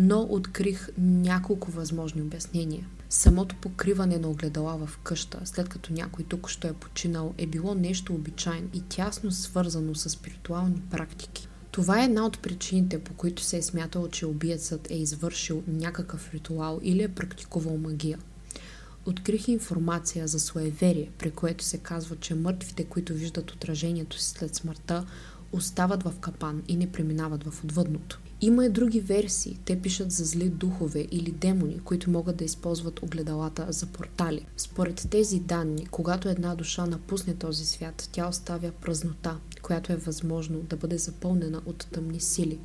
но 0.00 0.26
открих 0.30 0.88
няколко 0.98 1.70
възможни 1.70 2.22
обяснения. 2.22 2.86
Самото 3.08 3.56
покриване 3.56 4.18
на 4.18 4.28
огледала 4.28 4.86
в 4.86 4.98
къща, 4.98 5.40
след 5.44 5.68
като 5.68 5.92
някой 5.92 6.24
тук 6.24 6.48
що 6.48 6.68
е 6.68 6.72
починал, 6.72 7.34
е 7.38 7.46
било 7.46 7.74
нещо 7.74 8.14
обичайно 8.14 8.68
и 8.74 8.80
тясно 8.80 9.30
свързано 9.30 9.94
с 9.94 10.10
спиритуални 10.10 10.82
практики. 10.90 11.48
Това 11.70 12.00
е 12.00 12.04
една 12.04 12.26
от 12.26 12.38
причините, 12.38 12.98
по 12.98 13.14
които 13.14 13.42
се 13.42 13.56
е 13.56 13.62
смятало, 13.62 14.08
че 14.08 14.26
убиецът 14.26 14.90
е 14.90 14.94
извършил 14.94 15.62
някакъв 15.68 16.34
ритуал 16.34 16.80
или 16.82 17.02
е 17.02 17.08
практикувал 17.08 17.76
магия. 17.76 18.18
Открих 19.06 19.48
информация 19.48 20.28
за 20.28 20.40
суеверие, 20.40 21.10
при 21.18 21.30
което 21.30 21.64
се 21.64 21.78
казва, 21.78 22.16
че 22.16 22.34
мъртвите, 22.34 22.84
които 22.84 23.14
виждат 23.14 23.50
отражението 23.50 24.18
си 24.18 24.28
след 24.28 24.54
смъртта, 24.54 25.06
остават 25.52 26.02
в 26.02 26.12
капан 26.20 26.62
и 26.68 26.76
не 26.76 26.92
преминават 26.92 27.44
в 27.44 27.64
отвъдното. 27.64 28.20
Има 28.40 28.66
и 28.66 28.68
други 28.68 29.00
версии. 29.00 29.58
Те 29.64 29.80
пишат 29.80 30.12
за 30.12 30.24
зли 30.24 30.48
духове 30.48 31.06
или 31.10 31.30
демони, 31.30 31.80
които 31.84 32.10
могат 32.10 32.36
да 32.36 32.44
използват 32.44 33.02
огледалата 33.02 33.66
за 33.68 33.86
портали. 33.86 34.46
Според 34.56 35.06
тези 35.10 35.40
данни, 35.40 35.86
когато 35.86 36.28
една 36.28 36.54
душа 36.54 36.86
напусне 36.86 37.34
този 37.34 37.66
свят, 37.66 38.08
тя 38.12 38.28
оставя 38.28 38.70
празнота, 38.70 39.38
която 39.62 39.92
е 39.92 39.96
възможно 39.96 40.60
да 40.60 40.76
бъде 40.76 40.98
запълнена 40.98 41.62
от 41.66 41.86
тъмни 41.92 42.20
сили. 42.20 42.58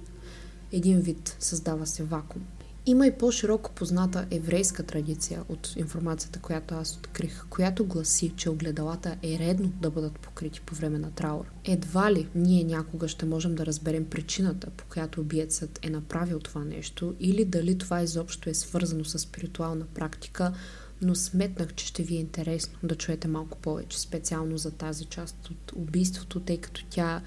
Един 0.72 1.00
вид 1.00 1.36
създава 1.40 1.88
се 1.88 2.04
вакуум. 2.04 2.44
Има 2.86 3.08
и 3.08 3.12
по-широко 3.12 3.72
позната 3.72 4.26
еврейска 4.32 4.84
традиция 4.84 5.44
от 5.50 5.74
информацията, 5.76 6.40
която 6.40 6.76
аз 6.76 6.98
открих, 6.98 7.46
която 7.50 7.86
гласи, 7.86 8.34
че 8.36 8.50
огледалата 8.50 9.18
е 9.24 9.40
редно 9.40 9.68
да 9.82 9.92
бъдат 9.92 10.20
покрити 10.20 10.62
по 10.62 10.76
време 10.76 11.00
на 11.00 11.12
траур. 11.12 11.46
Едва 11.66 12.12
ли 12.12 12.28
ние 12.36 12.64
някога 12.64 13.08
ще 13.08 13.26
можем 13.26 13.56
да 13.56 13.66
разберем 13.66 14.06
причината, 14.06 14.70
по 14.70 14.86
която 14.86 15.22
убиецът 15.22 15.80
е 15.82 15.90
направил 15.90 16.40
това 16.40 16.66
нещо, 16.66 17.16
или 17.20 17.46
дали 17.46 17.78
това 17.78 18.02
изобщо 18.02 18.50
е 18.50 18.54
свързано 18.54 19.06
с 19.06 19.20
спиритуална 19.20 19.86
практика, 19.86 20.54
но 21.02 21.16
сметнах, 21.16 21.74
че 21.74 21.86
ще 21.86 22.04
ви 22.04 22.16
е 22.16 22.20
интересно 22.20 22.80
да 22.84 22.96
чуете 22.96 23.28
малко 23.28 23.58
повече, 23.58 24.00
специално 24.00 24.58
за 24.58 24.72
тази 24.72 25.06
част 25.06 25.50
от 25.50 25.72
убийството, 25.76 26.40
тъй 26.40 26.58
като 26.58 26.86
тя 26.90 27.22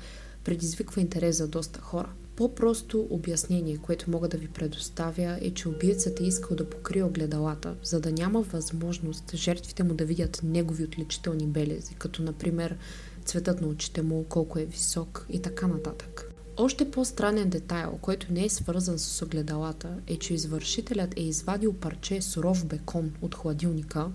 предизвиква 0.44 1.00
интерес 1.00 1.36
за 1.36 1.48
доста 1.48 1.80
хора. 1.80 2.08
По-просто 2.36 3.06
обяснение, 3.10 3.76
което 3.76 4.10
мога 4.10 4.28
да 4.28 4.36
ви 4.36 4.48
предоставя 4.48 5.38
е, 5.40 5.50
че 5.50 5.68
убиецът 5.68 6.20
е 6.20 6.24
искал 6.24 6.56
да 6.56 6.70
покрие 6.70 7.02
огледалата, 7.02 7.74
за 7.82 8.00
да 8.00 8.12
няма 8.12 8.42
възможност 8.42 9.34
жертвите 9.34 9.82
му 9.82 9.94
да 9.94 10.04
видят 10.04 10.40
негови 10.44 10.84
отличителни 10.84 11.46
белези, 11.46 11.94
като 11.94 12.22
например 12.22 12.76
цветът 13.24 13.60
на 13.60 13.66
очите 13.66 14.02
му, 14.02 14.24
колко 14.28 14.58
е 14.58 14.64
висок 14.64 15.26
и 15.30 15.42
така 15.42 15.66
нататък. 15.66 16.32
Още 16.56 16.90
по-странен 16.90 17.50
детайл, 17.50 17.98
който 18.02 18.32
не 18.32 18.44
е 18.44 18.48
свързан 18.48 18.98
с 18.98 19.22
огледалата, 19.22 19.88
е, 20.06 20.16
че 20.16 20.34
извършителят 20.34 21.14
е 21.16 21.22
извадил 21.22 21.72
парче 21.72 22.22
суров 22.22 22.66
бекон 22.66 23.12
от 23.22 23.34
хладилника, 23.34 24.10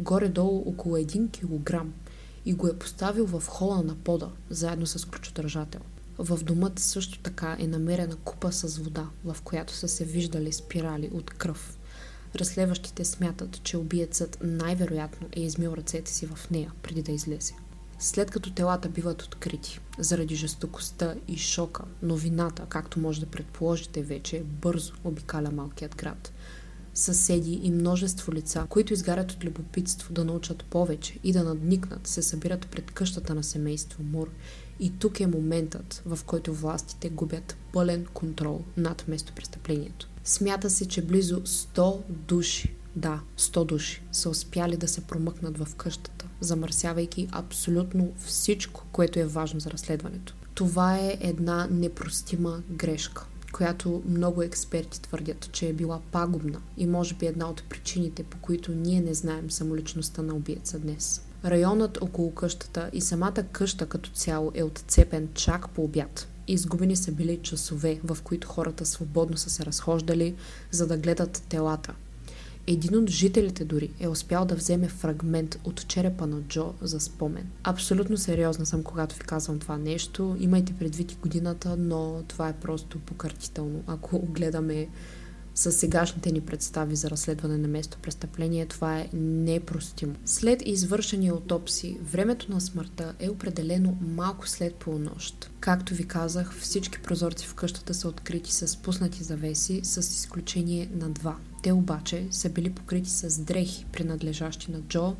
горе-долу 0.00 0.62
около 0.66 0.96
1 0.96 1.30
кг 1.30 1.86
и 2.44 2.54
го 2.54 2.66
е 2.66 2.78
поставил 2.78 3.26
в 3.26 3.42
хола 3.46 3.82
на 3.82 3.94
пода, 3.94 4.30
заедно 4.50 4.86
с 4.86 5.04
ключодържател. 5.04 5.80
В 6.24 6.44
домът 6.44 6.78
също 6.78 7.18
така 7.18 7.56
е 7.58 7.66
намерена 7.66 8.16
купа 8.16 8.52
с 8.52 8.78
вода, 8.78 9.08
в 9.24 9.36
която 9.44 9.74
са 9.74 9.88
се 9.88 10.04
виждали 10.04 10.52
спирали 10.52 11.10
от 11.12 11.30
кръв. 11.30 11.78
Разследващите 12.36 13.04
смятат, 13.04 13.62
че 13.62 13.76
убиецът 13.76 14.38
най-вероятно 14.42 15.28
е 15.32 15.40
измил 15.40 15.70
ръцете 15.70 16.12
си 16.12 16.26
в 16.26 16.50
нея 16.50 16.72
преди 16.82 17.02
да 17.02 17.12
излезе. 17.12 17.54
След 17.98 18.30
като 18.30 18.52
телата 18.52 18.88
биват 18.88 19.22
открити, 19.22 19.80
заради 19.98 20.36
жестокостта 20.36 21.14
и 21.28 21.38
шока, 21.38 21.84
новината, 22.02 22.66
както 22.68 23.00
може 23.00 23.20
да 23.20 23.26
предположите 23.26 24.02
вече, 24.02 24.42
бързо 24.42 24.92
обикаля 25.04 25.50
малкият 25.50 25.96
град. 25.96 26.32
Съседи 26.94 27.60
и 27.62 27.70
множество 27.70 28.32
лица, 28.32 28.66
които 28.68 28.92
изгарят 28.92 29.32
от 29.32 29.44
любопитство 29.44 30.12
да 30.12 30.24
научат 30.24 30.64
повече 30.64 31.18
и 31.24 31.32
да 31.32 31.44
надникнат, 31.44 32.06
се 32.06 32.22
събират 32.22 32.66
пред 32.66 32.90
къщата 32.90 33.34
на 33.34 33.42
семейство 33.42 34.02
Мур. 34.02 34.28
И 34.80 34.98
тук 34.98 35.20
е 35.20 35.26
моментът, 35.26 36.02
в 36.06 36.18
който 36.26 36.54
властите 36.54 37.08
губят 37.08 37.56
пълен 37.72 38.06
контрол 38.14 38.60
над 38.76 39.08
местопрестъплението. 39.08 40.08
Смята 40.24 40.70
се, 40.70 40.88
че 40.88 41.02
близо 41.02 41.40
100 41.40 42.00
души, 42.08 42.74
да, 42.96 43.20
100 43.38 43.64
души, 43.64 44.02
са 44.12 44.30
успяли 44.30 44.76
да 44.76 44.88
се 44.88 45.00
промъкнат 45.00 45.58
в 45.58 45.74
къщата, 45.74 46.26
замърсявайки 46.40 47.28
абсолютно 47.32 48.12
всичко, 48.26 48.84
което 48.92 49.18
е 49.18 49.24
важно 49.24 49.60
за 49.60 49.70
разследването. 49.70 50.34
Това 50.54 50.98
е 50.98 51.18
една 51.20 51.68
непростима 51.70 52.62
грешка, 52.70 53.26
която 53.52 54.02
много 54.08 54.42
експерти 54.42 55.02
твърдят, 55.02 55.52
че 55.52 55.68
е 55.68 55.72
била 55.72 56.00
пагубна 56.12 56.60
и 56.76 56.86
може 56.86 57.14
би 57.14 57.26
една 57.26 57.50
от 57.50 57.62
причините, 57.68 58.22
по 58.22 58.38
които 58.38 58.72
ние 58.72 59.00
не 59.00 59.14
знаем 59.14 59.50
самоличността 59.50 60.22
на 60.22 60.34
убиеца 60.34 60.78
днес. 60.78 61.22
Районът 61.44 61.98
около 62.02 62.30
къщата 62.30 62.90
и 62.92 63.00
самата 63.00 63.44
къща 63.52 63.86
като 63.86 64.10
цяло 64.10 64.52
е 64.54 64.62
отцепен 64.62 65.28
чак 65.34 65.70
по 65.70 65.84
обяд. 65.84 66.28
Изгубени 66.48 66.96
са 66.96 67.12
били 67.12 67.38
часове, 67.42 68.00
в 68.04 68.18
които 68.24 68.48
хората 68.48 68.86
свободно 68.86 69.36
са 69.36 69.50
се 69.50 69.66
разхождали, 69.66 70.34
за 70.70 70.86
да 70.86 70.96
гледат 70.96 71.42
телата. 71.48 71.94
Един 72.66 72.98
от 72.98 73.10
жителите 73.10 73.64
дори 73.64 73.90
е 74.00 74.08
успял 74.08 74.44
да 74.44 74.54
вземе 74.54 74.88
фрагмент 74.88 75.58
от 75.64 75.88
черепа 75.88 76.26
на 76.26 76.40
Джо 76.40 76.74
за 76.82 77.00
спомен. 77.00 77.46
Абсолютно 77.64 78.16
сериозна 78.16 78.66
съм, 78.66 78.82
когато 78.82 79.14
ви 79.14 79.20
казвам 79.20 79.58
това 79.58 79.76
нещо. 79.76 80.36
Имайте 80.40 80.72
предвид 80.72 81.12
и 81.12 81.16
годината, 81.16 81.76
но 81.76 82.22
това 82.28 82.48
е 82.48 82.60
просто 82.60 82.98
покъртително. 82.98 83.82
Ако 83.86 84.18
гледаме 84.18 84.88
с 85.54 85.72
сегашните 85.72 86.32
ни 86.32 86.40
представи 86.40 86.96
за 86.96 87.10
разследване 87.10 87.58
на 87.58 87.68
место 87.68 87.98
престъпление, 88.02 88.66
това 88.66 88.98
е 88.98 89.08
непростимо. 89.12 90.14
След 90.24 90.62
извършени 90.66 91.28
аутопси, 91.28 91.98
времето 92.12 92.52
на 92.52 92.60
смъртта 92.60 93.14
е 93.18 93.30
определено 93.30 93.98
малко 94.00 94.48
след 94.48 94.74
полунощ. 94.74 95.50
Както 95.60 95.94
ви 95.94 96.04
казах, 96.08 96.56
всички 96.56 97.02
прозорци 97.02 97.46
в 97.46 97.54
къщата 97.54 97.94
са 97.94 98.08
открити 98.08 98.52
с 98.52 98.76
пуснати 98.76 99.22
завеси, 99.22 99.80
с 99.82 99.98
изключение 99.98 100.88
на 100.94 101.10
два. 101.10 101.36
Те 101.62 101.72
обаче 101.72 102.26
са 102.30 102.48
били 102.48 102.70
покрити 102.70 103.10
с 103.10 103.40
дрехи, 103.40 103.86
принадлежащи 103.92 104.70
на 104.70 104.80
Джо, 104.80 105.16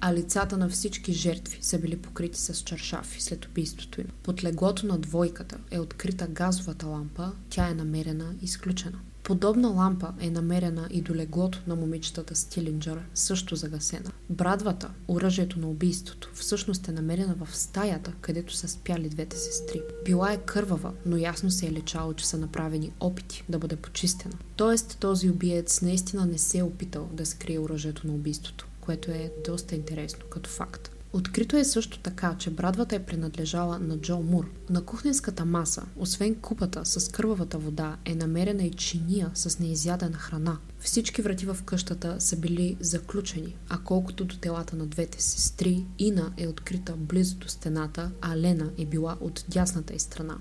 а 0.00 0.14
лицата 0.14 0.56
на 0.56 0.68
всички 0.68 1.12
жертви 1.12 1.58
са 1.62 1.78
били 1.78 1.96
покрити 1.96 2.40
с 2.40 2.54
чаршафи 2.54 3.22
след 3.22 3.44
убийството 3.44 4.00
им. 4.00 4.06
Под 4.22 4.44
леглото 4.44 4.86
на 4.86 4.98
двойката 4.98 5.58
е 5.70 5.78
открита 5.78 6.26
газовата 6.26 6.86
лампа, 6.86 7.32
тя 7.50 7.68
е 7.68 7.74
намерена 7.74 8.34
изключена. 8.42 8.98
Подобна 9.28 9.68
лампа 9.68 10.12
е 10.20 10.30
намерена 10.30 10.88
и 10.90 11.02
до 11.02 11.14
леглото 11.14 11.62
на 11.66 11.76
момичетата 11.76 12.36
Стилинджър, 12.36 13.00
също 13.14 13.56
загасена. 13.56 14.10
Брадвата, 14.30 14.90
оръжието 15.08 15.60
на 15.60 15.68
убийството, 15.68 16.30
всъщност 16.34 16.88
е 16.88 16.92
намерена 16.92 17.34
в 17.34 17.56
стаята, 17.56 18.12
където 18.20 18.54
са 18.54 18.68
спяли 18.68 19.08
двете 19.08 19.36
сестри. 19.36 19.82
Била 20.04 20.32
е 20.32 20.36
кървава, 20.36 20.92
но 21.06 21.16
ясно 21.16 21.50
се 21.50 21.66
е 21.66 21.72
лечало, 21.72 22.14
че 22.14 22.26
са 22.26 22.38
направени 22.38 22.92
опити 23.00 23.44
да 23.48 23.58
бъде 23.58 23.76
почистена. 23.76 24.34
Тоест 24.56 24.96
този 25.00 25.30
убиец 25.30 25.82
наистина 25.82 26.26
не 26.26 26.38
се 26.38 26.58
е 26.58 26.62
опитал 26.62 27.08
да 27.12 27.26
скрие 27.26 27.58
оръжието 27.58 28.06
на 28.06 28.12
убийството, 28.12 28.66
което 28.80 29.10
е 29.10 29.32
доста 29.44 29.74
интересно 29.74 30.24
като 30.30 30.50
факт. 30.50 30.90
Открито 31.12 31.56
е 31.56 31.64
също 31.64 31.98
така, 31.98 32.36
че 32.38 32.50
брадвата 32.50 32.96
е 32.96 33.04
принадлежала 33.04 33.78
на 33.78 33.98
Джо 33.98 34.18
Мур. 34.18 34.50
На 34.70 34.84
кухненската 34.84 35.44
маса, 35.44 35.82
освен 35.96 36.34
купата 36.34 36.86
с 36.86 37.12
кървавата 37.12 37.58
вода, 37.58 37.96
е 38.04 38.14
намерена 38.14 38.62
и 38.62 38.70
чиния 38.70 39.30
с 39.34 39.58
неизядена 39.58 40.16
храна. 40.16 40.58
Всички 40.80 41.22
врати 41.22 41.46
в 41.46 41.56
къщата 41.64 42.16
са 42.18 42.36
били 42.36 42.76
заключени, 42.80 43.56
а 43.68 43.78
колкото 43.78 44.24
до 44.24 44.36
телата 44.36 44.76
на 44.76 44.86
двете 44.86 45.22
сестри, 45.22 45.86
Ина 45.98 46.32
е 46.36 46.48
открита 46.48 46.92
близо 46.96 47.36
до 47.36 47.48
стената, 47.48 48.10
а 48.20 48.36
Лена 48.36 48.70
е 48.78 48.86
била 48.86 49.16
от 49.20 49.44
дясната 49.48 49.94
й 49.94 49.98
страна. 49.98 50.36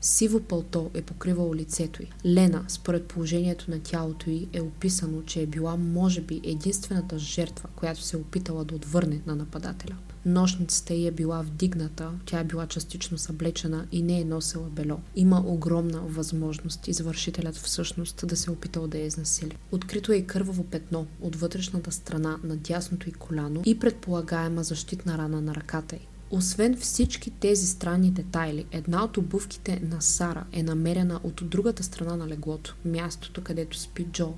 Сиво 0.00 0.40
пълто 0.40 0.90
е 0.94 1.02
покривало 1.02 1.54
лицето 1.54 2.02
й. 2.02 2.06
Лена, 2.26 2.64
според 2.68 3.04
положението 3.04 3.70
на 3.70 3.80
тялото 3.80 4.30
й, 4.30 4.48
е 4.52 4.60
описано, 4.60 5.22
че 5.22 5.42
е 5.42 5.46
била 5.46 5.76
може 5.76 6.20
би 6.20 6.40
единствената 6.44 7.18
жертва, 7.18 7.68
която 7.76 8.02
се 8.02 8.16
е 8.16 8.20
опитала 8.20 8.64
да 8.64 8.74
отвърне 8.74 9.20
на 9.26 9.36
нападателя. 9.36 9.96
Нощницата 10.26 10.94
й 10.94 11.06
е 11.06 11.10
била 11.10 11.42
вдигната, 11.42 12.10
тя 12.26 12.40
е 12.40 12.44
била 12.44 12.66
частично 12.66 13.18
съблечена 13.18 13.86
и 13.92 14.02
не 14.02 14.20
е 14.20 14.24
носила 14.24 14.68
бело. 14.68 15.00
Има 15.16 15.42
огромна 15.46 16.00
възможност 16.00 16.88
извършителят 16.88 17.56
всъщност 17.56 18.26
да 18.26 18.36
се 18.36 18.50
е 18.50 18.52
опитал 18.52 18.86
да 18.86 18.98
я 18.98 19.06
изнасили. 19.06 19.56
Открито 19.72 20.12
е 20.12 20.16
и 20.16 20.26
кърваво 20.26 20.64
петно 20.64 21.06
от 21.20 21.36
вътрешната 21.36 21.92
страна 21.92 22.38
на 22.44 22.56
дясното 22.56 23.08
й 23.08 23.12
коляно 23.12 23.62
и 23.64 23.78
предполагаема 23.78 24.62
защитна 24.62 25.18
рана 25.18 25.40
на 25.40 25.54
ръката 25.54 25.96
й. 25.96 26.07
Освен 26.30 26.76
всички 26.76 27.30
тези 27.30 27.66
странни 27.66 28.10
детайли, 28.10 28.66
една 28.70 29.04
от 29.04 29.16
обувките 29.16 29.80
на 29.82 30.02
Сара 30.02 30.44
е 30.52 30.62
намерена 30.62 31.20
от 31.22 31.40
другата 31.44 31.82
страна 31.82 32.16
на 32.16 32.28
леглото, 32.28 32.76
мястото 32.84 33.42
където 33.42 33.78
спи 33.78 34.04
Джо, 34.04 34.34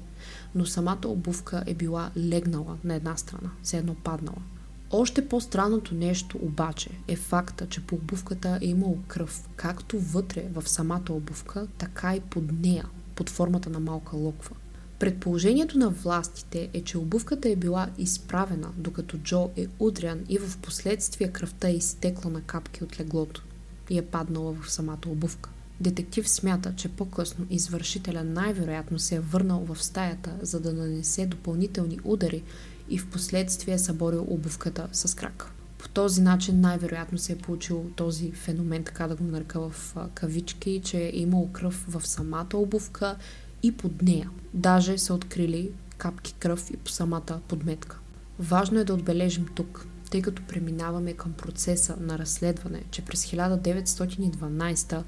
но 0.54 0.66
самата 0.66 1.06
обувка 1.06 1.64
е 1.66 1.74
била 1.74 2.10
легнала 2.16 2.78
на 2.84 2.94
една 2.94 3.16
страна, 3.16 3.50
се 3.62 3.78
едно 3.78 3.94
паднала. 3.94 4.42
Още 4.90 5.28
по-странното 5.28 5.94
нещо 5.94 6.38
обаче 6.42 6.90
е 7.08 7.16
факта, 7.16 7.66
че 7.68 7.80
по 7.80 7.94
обувката 7.94 8.58
е 8.62 8.66
имало 8.66 8.98
кръв, 9.08 9.48
както 9.56 9.98
вътре 9.98 10.48
в 10.52 10.68
самата 10.68 11.10
обувка, 11.10 11.66
така 11.78 12.16
и 12.16 12.20
под 12.20 12.52
нея, 12.52 12.88
под 13.14 13.30
формата 13.30 13.70
на 13.70 13.80
малка 13.80 14.16
локва. 14.16 14.56
Предположението 15.00 15.78
на 15.78 15.90
властите 15.90 16.68
е, 16.72 16.82
че 16.82 16.98
обувката 16.98 17.48
е 17.48 17.56
била 17.56 17.88
изправена, 17.98 18.68
докато 18.76 19.18
Джо 19.18 19.50
е 19.56 19.66
удрян 19.78 20.20
и 20.28 20.38
в 20.38 20.58
последствие 20.58 21.32
кръвта 21.32 21.68
е 21.68 21.74
изтекла 21.74 22.30
на 22.30 22.40
капки 22.40 22.84
от 22.84 23.00
леглото 23.00 23.44
и 23.90 23.98
е 23.98 24.02
паднала 24.02 24.52
в 24.52 24.70
самата 24.72 24.98
обувка. 25.08 25.50
Детектив 25.80 26.28
смята, 26.28 26.74
че 26.76 26.88
по-късно 26.88 27.46
извършителя 27.50 28.24
най-вероятно 28.24 28.98
се 28.98 29.14
е 29.14 29.20
върнал 29.20 29.64
в 29.64 29.82
стаята, 29.82 30.34
за 30.42 30.60
да 30.60 30.72
нанесе 30.72 31.26
допълнителни 31.26 31.98
удари 32.04 32.42
и 32.88 32.98
в 32.98 33.10
последствие 33.10 33.74
е 33.74 33.78
съборил 33.78 34.26
обувката 34.28 34.88
с 34.92 35.16
крак. 35.16 35.52
По 35.78 35.88
този 35.88 36.22
начин 36.22 36.60
най-вероятно 36.60 37.18
се 37.18 37.32
е 37.32 37.38
получил 37.38 37.90
този 37.96 38.32
феномен, 38.32 38.84
така 38.84 39.08
да 39.08 39.16
го 39.16 39.24
нарека 39.24 39.60
в 39.60 39.96
кавички, 40.14 40.80
че 40.84 40.98
е 40.98 41.10
имал 41.14 41.48
кръв 41.52 41.84
в 41.88 42.06
самата 42.06 42.54
обувка 42.54 43.16
и 43.62 43.72
под 43.72 44.02
нея. 44.02 44.30
Даже 44.54 44.98
са 44.98 45.14
открили 45.14 45.70
капки 45.98 46.34
кръв 46.38 46.70
и 46.70 46.76
по 46.76 46.90
самата 46.90 47.40
подметка. 47.48 47.98
Важно 48.38 48.80
е 48.80 48.84
да 48.84 48.94
отбележим 48.94 49.46
тук, 49.54 49.86
тъй 50.10 50.22
като 50.22 50.42
преминаваме 50.42 51.12
към 51.12 51.32
процеса 51.32 51.96
на 52.00 52.18
разследване, 52.18 52.82
че 52.90 53.04
през 53.04 53.26
1912 53.26 55.02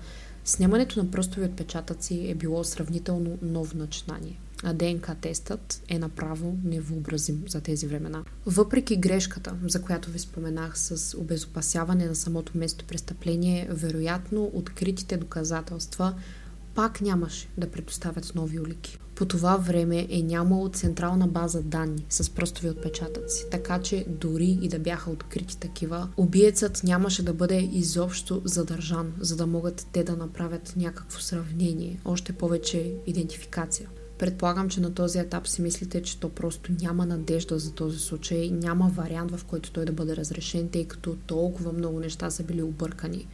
снимането 0.44 1.02
на 1.02 1.10
пръстови 1.10 1.46
отпечатъци 1.46 2.26
е 2.28 2.34
било 2.34 2.64
сравнително 2.64 3.38
ново 3.42 3.78
начинание 3.78 4.38
а 4.62 4.72
ДНК 4.72 5.14
тестът 5.20 5.82
е 5.88 5.98
направо 5.98 6.58
невообразим 6.64 7.44
за 7.48 7.60
тези 7.60 7.86
времена. 7.86 8.24
Въпреки 8.46 8.96
грешката, 8.96 9.54
за 9.68 9.82
която 9.82 10.10
ви 10.10 10.18
споменах 10.18 10.78
с 10.78 11.18
обезопасяване 11.18 12.06
на 12.06 12.14
самото 12.14 12.58
место 12.58 12.84
престъпление, 12.84 13.68
вероятно 13.70 14.50
откритите 14.54 15.16
доказателства 15.16 16.14
пак 16.74 17.00
нямаше 17.00 17.48
да 17.58 17.70
предоставят 17.70 18.32
нови 18.34 18.60
улики. 18.60 18.98
По 19.14 19.26
това 19.26 19.56
време 19.56 20.06
е 20.10 20.22
нямало 20.22 20.68
централна 20.68 21.26
база 21.26 21.62
данни 21.62 22.04
с 22.08 22.30
пръстови 22.30 22.70
отпечатъци, 22.70 23.44
така 23.50 23.78
че 23.78 24.04
дори 24.08 24.58
и 24.62 24.68
да 24.68 24.78
бяха 24.78 25.10
открити 25.10 25.58
такива, 25.58 26.08
убиецът 26.16 26.84
нямаше 26.84 27.24
да 27.24 27.32
бъде 27.32 27.68
изобщо 27.72 28.42
задържан, 28.44 29.12
за 29.20 29.36
да 29.36 29.46
могат 29.46 29.86
те 29.92 30.04
да 30.04 30.16
направят 30.16 30.72
някакво 30.76 31.20
сравнение, 31.20 32.00
още 32.04 32.32
повече 32.32 32.94
идентификация. 33.06 33.88
Предполагам, 34.18 34.68
че 34.68 34.80
на 34.80 34.94
този 34.94 35.18
етап 35.18 35.48
си 35.48 35.62
мислите, 35.62 36.02
че 36.02 36.20
то 36.20 36.28
просто 36.28 36.72
няма 36.80 37.06
надежда 37.06 37.58
за 37.58 37.72
този 37.72 37.98
случай, 37.98 38.50
няма 38.50 38.88
вариант 38.94 39.30
в 39.30 39.44
който 39.44 39.72
той 39.72 39.84
да 39.84 39.92
бъде 39.92 40.16
разрешен, 40.16 40.68
тъй 40.68 40.84
като 40.84 41.16
толкова 41.26 41.72
много 41.72 42.00
неща 42.00 42.30
са 42.30 42.42
били 42.42 42.62
объркани. 42.62 43.28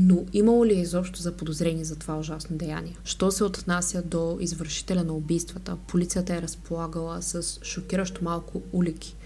Но 0.00 0.24
имало 0.32 0.66
ли 0.66 0.74
е 0.74 0.80
изобщо 0.80 1.22
за 1.22 1.32
подозрение 1.32 1.84
за 1.84 1.96
това 1.96 2.18
ужасно 2.18 2.56
деяние? 2.56 2.96
Що 3.04 3.30
се 3.30 3.44
отнася 3.44 4.02
до 4.02 4.38
извършителя 4.40 5.04
на 5.04 5.12
убийствата, 5.12 5.76
полицията 5.88 6.34
е 6.34 6.42
разполагала 6.42 7.22
с 7.22 7.58
шокиращо 7.62 8.24
малко 8.24 8.62
улики. 8.72 9.16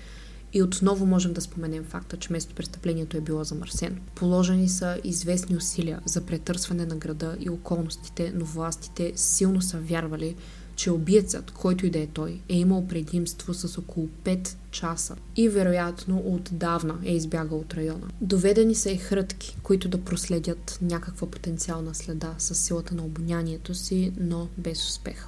И 0.53 0.63
отново 0.63 1.07
можем 1.07 1.33
да 1.33 1.41
споменем 1.41 1.85
факта, 1.85 2.17
че 2.17 2.33
место 2.33 2.55
престъплението 2.55 3.17
е 3.17 3.21
било 3.21 3.45
замърсено. 3.45 3.97
Положени 4.15 4.69
са 4.69 5.01
известни 5.05 5.57
усилия 5.57 6.01
за 6.05 6.21
претърсване 6.21 6.87
на 6.87 6.97
града 6.97 7.37
и 7.41 7.51
околностите, 7.51 8.33
но 8.35 8.45
властите 8.45 9.13
силно 9.17 9.63
са 9.63 9.79
вярвали, 9.79 10.37
че 10.83 10.91
обиецът, 10.91 11.51
който 11.51 11.87
и 11.87 11.91
да 11.91 11.99
е 11.99 12.07
той, 12.07 12.41
е 12.49 12.57
имал 12.57 12.87
предимство 12.87 13.55
с 13.55 13.79
около 13.79 14.09
5 14.25 14.55
часа 14.71 15.17
и 15.37 15.49
вероятно 15.49 16.23
отдавна 16.27 16.99
е 17.05 17.15
избягал 17.15 17.59
от 17.59 17.75
района. 17.75 18.09
Доведени 18.21 18.75
са 18.75 18.91
и 18.91 18.97
хрътки, 18.97 19.57
които 19.63 19.89
да 19.89 20.05
проследят 20.05 20.79
някаква 20.83 21.31
потенциална 21.31 21.95
следа 21.95 22.35
с 22.39 22.55
силата 22.55 22.95
на 22.95 23.05
обонянието 23.05 23.75
си, 23.75 24.13
но 24.21 24.49
без 24.59 24.89
успех. 24.89 25.27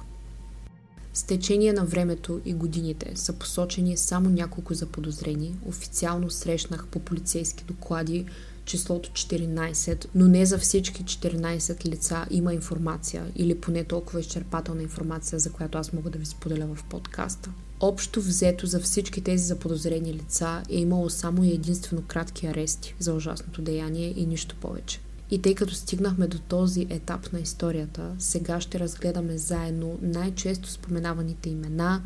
С 1.13 1.23
течение 1.23 1.73
на 1.73 1.85
времето 1.85 2.41
и 2.45 2.53
годините 2.53 3.11
са 3.15 3.33
посочени 3.33 3.97
само 3.97 4.29
няколко 4.29 4.73
заподозрени. 4.73 5.55
Официално 5.65 6.29
срещнах 6.29 6.87
по 6.87 6.99
полицейски 6.99 7.63
доклади 7.63 8.25
числото 8.65 9.09
14, 9.09 10.05
но 10.15 10.27
не 10.27 10.45
за 10.45 10.57
всички 10.57 11.03
14 11.03 11.85
лица 11.85 12.25
има 12.31 12.53
информация 12.53 13.25
или 13.35 13.59
поне 13.59 13.83
толкова 13.83 14.19
изчерпателна 14.19 14.83
информация, 14.83 15.39
за 15.39 15.51
която 15.51 15.77
аз 15.77 15.93
мога 15.93 16.09
да 16.09 16.19
ви 16.19 16.25
споделя 16.25 16.67
в 16.75 16.83
подкаста. 16.83 17.49
Общо 17.79 18.21
взето 18.21 18.67
за 18.67 18.79
всички 18.79 19.21
тези 19.21 19.43
заподозрени 19.43 20.13
лица 20.13 20.63
е 20.69 20.79
имало 20.79 21.09
само 21.09 21.43
и 21.43 21.51
единствено 21.51 22.01
кратки 22.07 22.47
арести 22.47 22.95
за 22.99 23.13
ужасното 23.13 23.61
деяние 23.61 24.13
и 24.17 24.25
нищо 24.25 24.55
повече. 24.55 24.99
И 25.31 25.41
тъй 25.41 25.55
като 25.55 25.73
стигнахме 25.73 26.27
до 26.27 26.39
този 26.39 26.87
етап 26.89 27.33
на 27.33 27.39
историята, 27.39 28.11
сега 28.19 28.61
ще 28.61 28.79
разгледаме 28.79 29.37
заедно 29.37 29.99
най-често 30.01 30.69
споменаваните 30.69 31.49
имена 31.49 32.01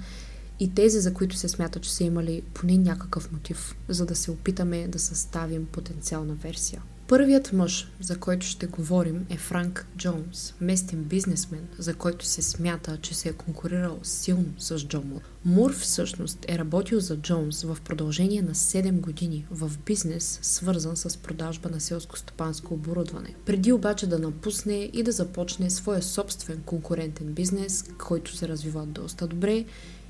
и 0.59 0.73
тези, 0.73 0.99
за 0.99 1.13
които 1.13 1.35
се 1.35 1.49
смята, 1.49 1.79
че 1.79 1.93
са 1.93 2.03
имали 2.03 2.41
поне 2.53 2.77
някакъв 2.77 3.31
мотив, 3.31 3.75
за 3.89 4.05
да 4.05 4.15
се 4.15 4.31
опитаме 4.31 4.87
да 4.87 4.99
съставим 4.99 5.65
потенциална 5.65 6.33
версия. 6.33 6.81
Първият 7.09 7.53
мъж, 7.53 7.91
за 8.01 8.17
който 8.17 8.45
ще 8.45 8.67
говорим, 8.67 9.25
е 9.29 9.37
Франк 9.37 9.87
Джонс, 9.97 10.53
местен 10.61 11.03
бизнесмен, 11.03 11.67
за 11.77 11.93
който 11.93 12.25
се 12.25 12.41
смята, 12.41 12.97
че 13.01 13.15
се 13.15 13.29
е 13.29 13.33
конкурирал 13.33 13.99
силно 14.03 14.53
с 14.57 14.79
Джон 14.79 15.03
Мур. 15.05 15.21
Мур 15.45 15.73
всъщност 15.73 16.45
е 16.47 16.57
работил 16.57 16.99
за 16.99 17.17
Джонс 17.17 17.63
в 17.63 17.77
продължение 17.85 18.41
на 18.41 18.55
7 18.55 18.91
години 18.91 19.45
в 19.51 19.71
бизнес, 19.85 20.39
свързан 20.41 20.97
с 20.97 21.17
продажба 21.17 21.69
на 21.69 21.79
селско-стопанско 21.79 22.71
оборудване. 22.71 23.35
Преди 23.45 23.71
обаче 23.71 24.07
да 24.07 24.19
напусне 24.19 24.89
и 24.93 25.03
да 25.03 25.11
започне 25.11 25.69
своя 25.69 26.01
собствен 26.01 26.61
конкурентен 26.65 27.33
бизнес, 27.33 27.83
който 27.97 28.35
се 28.35 28.47
развива 28.47 28.85
доста 28.85 29.27
добре 29.27 29.65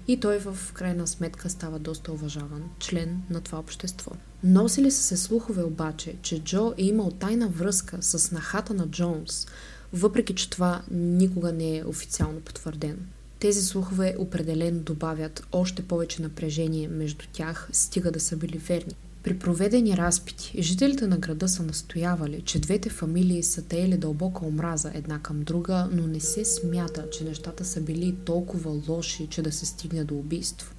и 0.10 0.19
той 0.19 0.39
в 0.39 0.58
крайна 0.74 1.08
сметка 1.08 1.50
става 1.50 1.80
доста 1.80 2.12
уважаван 2.12 2.63
член 2.80 3.22
на 3.30 3.41
това 3.41 3.60
общество. 3.60 4.12
Носили 4.43 4.91
са 4.91 5.04
се 5.04 5.17
слухове 5.17 5.63
обаче, 5.63 6.15
че 6.22 6.43
Джо 6.43 6.74
е 6.78 6.84
имал 6.84 7.12
тайна 7.12 7.48
връзка 7.48 7.98
с 8.02 8.32
нахата 8.32 8.74
на 8.74 8.88
Джонс, 8.88 9.48
въпреки 9.93 10.36
че 10.36 10.50
това 10.50 10.82
никога 10.91 11.52
не 11.52 11.78
е 11.78 11.86
официално 11.86 12.39
потвърдено. 12.39 13.00
Тези 13.39 13.62
слухове 13.62 14.15
определено 14.17 14.80
добавят 14.80 15.48
още 15.52 15.88
повече 15.88 16.22
напрежение 16.22 16.88
между 16.88 17.26
тях, 17.34 17.69
стига 17.72 18.12
да 18.12 18.19
са 18.19 18.38
били 18.38 18.58
верни. 18.58 18.95
При 19.29 19.39
проведени 19.39 19.97
разпити, 19.97 20.61
жителите 20.61 21.07
на 21.07 21.17
града 21.17 21.47
са 21.47 21.63
настоявали, 21.63 22.41
че 22.41 22.59
двете 22.59 22.89
фамилии 22.89 23.43
са 23.43 23.61
теели 23.61 23.97
дълбока 23.97 24.45
омраза 24.45 24.91
една 24.93 25.19
към 25.19 25.41
друга, 25.43 25.89
но 25.91 26.07
не 26.07 26.19
се 26.19 26.45
смята, 26.45 27.09
че 27.09 27.23
нещата 27.23 27.65
са 27.65 27.81
били 27.81 28.15
толкова 28.25 28.81
лоши, 28.87 29.27
че 29.27 29.41
да 29.41 29.51
се 29.51 29.65
стигне 29.65 30.03
до 30.03 30.15
убийство. 30.15 30.73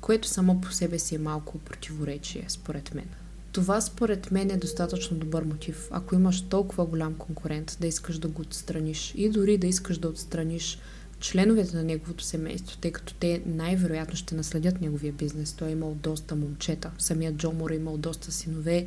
Което 0.00 0.28
само 0.28 0.60
по 0.60 0.72
себе 0.72 0.98
си 0.98 1.14
е 1.14 1.18
малко 1.18 1.58
противоречие, 1.58 2.44
според 2.48 2.94
мен. 2.94 3.08
Това 3.52 3.80
според 3.80 4.30
мен 4.30 4.50
е 4.50 4.56
достатъчно 4.56 5.16
добър 5.16 5.44
мотив, 5.44 5.88
ако 5.90 6.14
имаш 6.14 6.40
толкова 6.40 6.86
голям 6.86 7.14
конкурент, 7.14 7.76
да 7.80 7.86
искаш 7.86 8.18
да 8.18 8.28
го 8.28 8.42
отстраниш 8.42 9.14
и 9.16 9.28
дори 9.28 9.58
да 9.58 9.66
искаш 9.66 9.98
да 9.98 10.08
отстраниш 10.08 10.78
членовете 11.20 11.76
на 11.76 11.82
неговото 11.82 12.24
семейство, 12.24 12.78
тъй 12.78 12.92
като 12.92 13.14
те 13.14 13.42
най-вероятно 13.46 14.16
ще 14.16 14.34
наследят 14.34 14.80
неговия 14.80 15.12
бизнес. 15.12 15.52
Той 15.52 15.68
е 15.68 15.72
имал 15.72 15.94
доста 15.94 16.36
момчета. 16.36 16.90
Самият 16.98 17.36
Джо 17.36 17.52
Мур 17.52 17.70
е 17.70 17.74
имал 17.74 17.96
доста 17.96 18.32
синове 18.32 18.86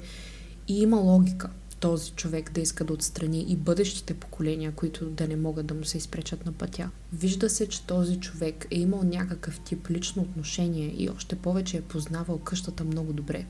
и 0.67 0.81
има 0.81 0.97
логика 0.97 1.49
този 1.81 2.11
човек 2.11 2.51
да 2.51 2.61
иска 2.61 2.83
да 2.83 2.93
отстрани 2.93 3.45
и 3.47 3.55
бъдещите 3.55 4.13
поколения, 4.13 4.71
които 4.71 5.05
да 5.05 5.27
не 5.27 5.35
могат 5.35 5.65
да 5.65 5.73
му 5.73 5.83
се 5.83 5.97
изпречат 5.97 6.45
на 6.45 6.51
пътя. 6.51 6.89
Вижда 7.13 7.49
се, 7.49 7.69
че 7.69 7.83
този 7.83 8.19
човек 8.19 8.67
е 8.71 8.79
имал 8.79 9.03
някакъв 9.03 9.59
тип 9.59 9.89
лично 9.89 10.21
отношение 10.21 10.95
и 10.97 11.09
още 11.09 11.35
повече 11.35 11.77
е 11.77 11.81
познавал 11.81 12.37
къщата 12.39 12.83
много 12.83 13.13
добре. 13.13 13.45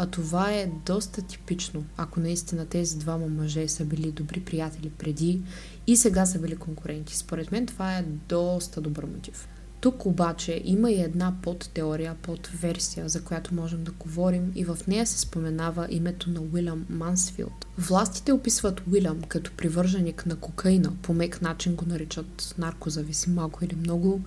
А 0.00 0.06
това 0.06 0.52
е 0.52 0.70
доста 0.86 1.22
типично, 1.22 1.84
ако 1.96 2.20
наистина 2.20 2.66
тези 2.66 2.98
двама 2.98 3.26
мъже 3.26 3.68
са 3.68 3.84
били 3.84 4.12
добри 4.12 4.40
приятели 4.40 4.90
преди 4.98 5.40
и 5.86 5.96
сега 5.96 6.26
са 6.26 6.38
били 6.38 6.56
конкуренти. 6.56 7.16
Според 7.16 7.52
мен 7.52 7.66
това 7.66 7.98
е 7.98 8.04
доста 8.28 8.80
добър 8.80 9.04
мотив. 9.04 9.48
Тук 9.80 10.06
обаче 10.06 10.62
има 10.64 10.90
и 10.90 11.02
една 11.02 11.36
подтеория, 11.42 12.14
подверсия, 12.22 13.08
за 13.08 13.22
която 13.22 13.54
можем 13.54 13.84
да 13.84 13.92
говорим 13.92 14.52
и 14.54 14.64
в 14.64 14.78
нея 14.88 15.06
се 15.06 15.18
споменава 15.18 15.86
името 15.90 16.30
на 16.30 16.40
Уилям 16.40 16.86
Мансфилд. 16.90 17.66
Властите 17.78 18.32
описват 18.32 18.82
Уилям 18.92 19.22
като 19.22 19.52
привърженик 19.52 20.26
на 20.26 20.36
кокаина, 20.36 20.92
по 21.02 21.14
мек 21.14 21.42
начин 21.42 21.74
го 21.74 21.84
наричат 21.86 22.54
наркозависим 22.58 23.34
малко 23.34 23.64
или 23.64 23.76
много 23.76 24.20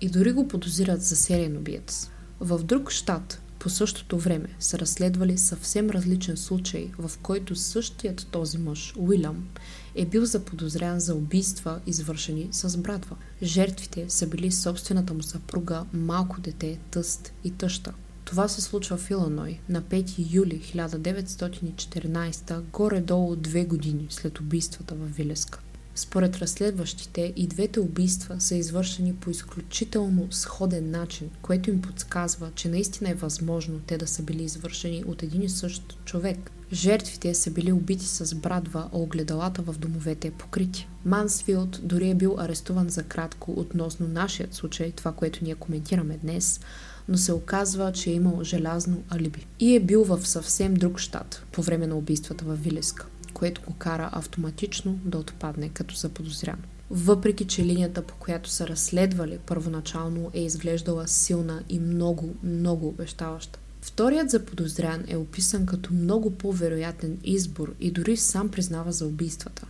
и 0.00 0.08
дори 0.08 0.32
го 0.32 0.48
подозират 0.48 1.02
за 1.02 1.16
сериен 1.16 1.56
убиец. 1.56 2.10
В 2.40 2.64
друг 2.64 2.90
щат, 2.90 3.40
по 3.66 3.70
същото 3.70 4.18
време 4.18 4.48
са 4.60 4.78
разследвали 4.78 5.38
съвсем 5.38 5.90
различен 5.90 6.36
случай, 6.36 6.90
в 6.98 7.10
който 7.22 7.54
същият 7.54 8.26
този 8.30 8.58
мъж, 8.58 8.94
Уилям, 8.96 9.48
е 9.94 10.06
бил 10.06 10.24
заподозрян 10.24 11.00
за 11.00 11.14
убийства, 11.14 11.80
извършени 11.86 12.48
с 12.50 12.76
братва. 12.76 13.16
Жертвите 13.42 14.04
са 14.08 14.26
били 14.26 14.52
собствената 14.52 15.14
му 15.14 15.22
съпруга, 15.22 15.84
малко 15.92 16.40
дете, 16.40 16.78
тъст 16.90 17.32
и 17.44 17.50
тъща. 17.50 17.92
Това 18.24 18.48
се 18.48 18.60
случва 18.60 18.96
в 18.96 19.10
Иланой 19.10 19.60
на 19.68 19.82
5 19.82 20.34
юли 20.34 20.62
1914, 20.74 22.60
горе-долу 22.60 23.36
две 23.36 23.64
години 23.64 24.06
след 24.10 24.40
убийствата 24.40 24.94
в 24.94 25.06
Вилеска. 25.06 25.60
Според 25.98 26.36
разследващите, 26.36 27.32
и 27.36 27.46
двете 27.46 27.80
убийства 27.80 28.40
са 28.40 28.54
извършени 28.54 29.14
по 29.14 29.30
изключително 29.30 30.26
сходен 30.30 30.90
начин, 30.90 31.30
което 31.42 31.70
им 31.70 31.82
подсказва, 31.82 32.50
че 32.54 32.68
наистина 32.68 33.10
е 33.10 33.14
възможно 33.14 33.80
те 33.86 33.98
да 33.98 34.06
са 34.06 34.22
били 34.22 34.42
извършени 34.42 35.04
от 35.06 35.22
един 35.22 35.42
и 35.42 35.48
същ 35.48 35.98
човек. 36.04 36.50
Жертвите 36.72 37.34
са 37.34 37.50
били 37.50 37.72
убити 37.72 38.06
с 38.06 38.34
брадва, 38.34 38.90
а 38.92 38.98
огледалата 38.98 39.62
в 39.62 39.78
домовете 39.78 40.28
е 40.28 40.30
покрити. 40.30 40.88
Мансфилд 41.04 41.80
дори 41.82 42.10
е 42.10 42.14
бил 42.14 42.36
арестуван 42.38 42.88
за 42.88 43.02
кратко 43.02 43.52
относно 43.56 44.08
нашият 44.08 44.54
случай, 44.54 44.92
това, 44.92 45.12
което 45.12 45.44
ние 45.44 45.54
коментираме 45.54 46.18
днес, 46.22 46.60
но 47.08 47.16
се 47.16 47.32
оказва, 47.32 47.92
че 47.92 48.10
е 48.10 48.14
имал 48.14 48.44
желязно 48.44 49.02
алиби. 49.08 49.46
И 49.60 49.76
е 49.76 49.80
бил 49.80 50.04
в 50.04 50.26
съвсем 50.26 50.74
друг 50.74 50.98
щат 50.98 51.42
по 51.52 51.62
време 51.62 51.86
на 51.86 51.96
убийствата 51.96 52.44
в 52.44 52.54
Вилиска 52.54 53.06
което 53.36 53.60
го 53.66 53.74
кара 53.74 54.10
автоматично 54.12 54.98
да 55.04 55.18
отпадне 55.18 55.68
като 55.68 55.94
заподозрян. 55.94 56.58
Въпреки, 56.90 57.44
че 57.44 57.64
линията, 57.64 58.02
по 58.02 58.14
която 58.14 58.50
са 58.50 58.66
разследвали 58.66 59.38
първоначално 59.46 60.30
е 60.34 60.40
изглеждала 60.40 61.08
силна 61.08 61.62
и 61.68 61.78
много, 61.78 62.34
много 62.42 62.88
обещаваща. 62.88 63.58
Вторият 63.82 64.30
заподозрян 64.30 65.04
е 65.08 65.16
описан 65.16 65.66
като 65.66 65.94
много 65.94 66.30
по-вероятен 66.30 67.18
избор 67.24 67.74
и 67.80 67.90
дори 67.90 68.16
сам 68.16 68.48
признава 68.48 68.92
за 68.92 69.06
убийствата. 69.06 69.66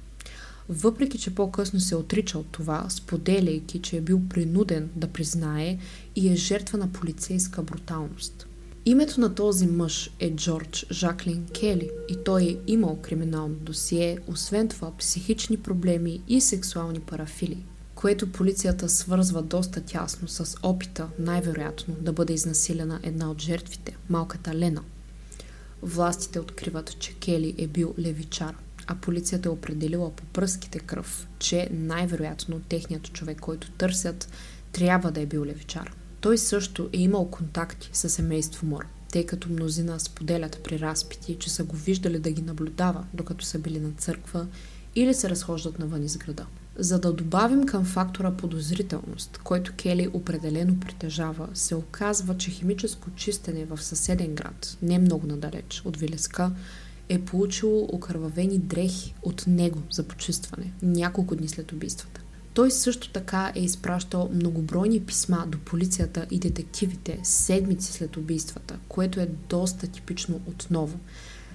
Въпреки, 0.69 1.19
че 1.19 1.35
по-късно 1.35 1.81
се 1.81 1.95
е 1.95 1.99
отричал 1.99 2.43
това, 2.43 2.87
споделяйки, 2.89 3.83
че 3.83 3.97
е 3.97 4.01
бил 4.01 4.21
принуден 4.29 4.91
да 4.97 5.09
признае 5.09 5.79
и 6.17 6.29
е 6.33 6.37
жертва 6.37 6.79
на 6.79 6.93
полицейска 6.93 7.63
бруталност. 7.63 8.46
Името 8.89 9.21
на 9.21 9.35
този 9.35 9.67
мъж 9.67 10.11
е 10.21 10.31
Джордж 10.37 10.87
Жаклин 10.91 11.47
Кели 11.61 11.91
и 12.09 12.17
той 12.25 12.43
е 12.43 12.57
имал 12.67 12.99
криминално 13.03 13.55
досие, 13.55 14.19
освен 14.27 14.69
това 14.69 14.97
психични 14.97 15.57
проблеми 15.57 16.23
и 16.29 16.41
сексуални 16.41 17.01
парафили, 17.01 17.65
което 17.95 18.33
полицията 18.33 18.89
свързва 18.89 19.43
доста 19.43 19.81
тясно 19.81 20.29
с 20.29 20.57
опита, 20.63 21.09
най-вероятно, 21.19 21.95
да 22.01 22.13
бъде 22.13 22.33
изнасилена 22.33 23.01
една 23.03 23.31
от 23.31 23.43
жертвите, 23.43 23.97
малката 24.09 24.55
Лена. 24.55 24.83
Властите 25.83 26.41
откриват, 26.41 26.99
че 26.99 27.15
Кели 27.15 27.55
е 27.59 27.67
бил 27.67 27.95
левичар, 27.99 28.57
а 28.87 28.95
полицията 28.95 29.49
е 29.49 29.53
определила 29.53 30.11
по 30.11 30.25
пръските 30.25 30.79
кръв, 30.79 31.29
че 31.39 31.69
най-вероятно 31.73 32.61
техният 32.61 33.13
човек, 33.13 33.41
който 33.41 33.71
търсят, 33.71 34.29
трябва 34.73 35.11
да 35.11 35.21
е 35.21 35.27
бил 35.27 35.45
левичар. 35.45 35.93
Той 36.27 36.39
също 36.39 36.89
е 36.93 36.99
имал 36.99 37.31
контакти 37.31 37.91
с 37.93 38.09
семейство 38.09 38.67
Мор, 38.67 38.87
тъй 39.13 39.27
като 39.27 39.49
мнозина 39.49 40.01
споделят 40.01 40.61
при 40.65 40.81
разпити, 40.81 41.37
че 41.41 41.51
са 41.51 41.65
го 41.65 41.77
виждали 41.77 42.19
да 42.19 42.31
ги 42.31 42.43
наблюдава, 42.43 43.05
докато 43.15 43.45
са 43.45 43.59
били 43.59 43.81
на 43.81 43.93
църква 43.93 44.47
или 44.95 45.15
се 45.15 45.31
разхождат 45.31 45.79
навън 45.79 46.05
из 46.05 46.17
града. 46.17 46.47
За 46.77 46.99
да 46.99 47.13
добавим 47.13 47.67
към 47.67 47.85
фактора 47.85 48.31
подозрителност, 48.31 49.41
който 49.45 49.73
Кели 49.77 50.09
определено 50.13 50.81
притежава, 50.81 51.49
се 51.55 51.75
оказва, 51.75 52.37
че 52.37 52.51
химическо 52.51 53.11
чистене 53.17 53.65
в 53.65 53.83
съседен 53.83 54.35
град, 54.35 54.77
не 54.83 54.99
много 54.99 55.27
надалеч 55.27 55.83
от 55.85 55.97
Вилеска, 55.97 56.53
е 57.09 57.21
получило 57.21 57.89
окървавени 57.93 58.59
дрехи 58.59 59.15
от 59.23 59.45
него 59.47 59.83
за 59.91 60.03
почистване 60.03 60.73
няколко 60.83 61.37
дни 61.37 61.49
след 61.49 61.73
убийствата. 61.73 62.21
Той 62.57 62.71
също 62.71 63.11
така 63.11 63.53
е 63.55 63.61
изпращал 63.61 64.31
многобройни 64.35 65.01
писма 65.01 65.47
до 65.49 65.59
полицията 65.59 66.27
и 66.31 66.39
детективите 66.39 67.21
седмици 67.23 67.93
след 67.93 68.17
убийствата, 68.17 68.79
което 68.89 69.21
е 69.21 69.29
доста 69.49 69.87
типично 69.87 70.41
отново. 70.47 70.99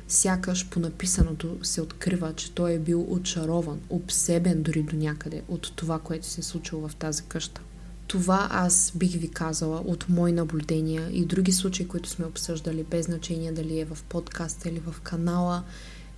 Сякаш 0.08 0.70
по 0.70 0.80
написаното 0.80 1.58
се 1.64 1.82
открива, 1.82 2.34
че 2.34 2.52
той 2.52 2.74
е 2.74 2.80
бил 2.80 3.06
очарован, 3.10 3.80
обсебен 3.90 4.64
дори 4.64 4.84
до 4.84 4.96
някъде 4.96 5.42
от 5.48 5.74
това, 5.76 6.00
което 6.00 6.28
се 6.28 6.42
е 6.42 6.44
случило 6.44 6.88
в 6.88 6.96
тази 6.96 7.24
къща. 7.24 7.62
Това 8.08 8.48
аз 8.52 8.92
бих 8.96 9.12
ви 9.12 9.28
казала 9.28 9.84
от 9.86 10.10
мои 10.10 10.32
наблюдения 10.32 11.10
и 11.12 11.26
други 11.26 11.52
случаи, 11.52 11.88
които 11.88 12.10
сме 12.10 12.26
обсъждали, 12.26 12.84
без 12.84 13.06
значение 13.06 13.52
дали 13.52 13.80
е 13.80 13.86
в 13.86 13.98
подкаста 14.10 14.70
или 14.70 14.80
в 14.80 15.02
канала, 15.02 15.64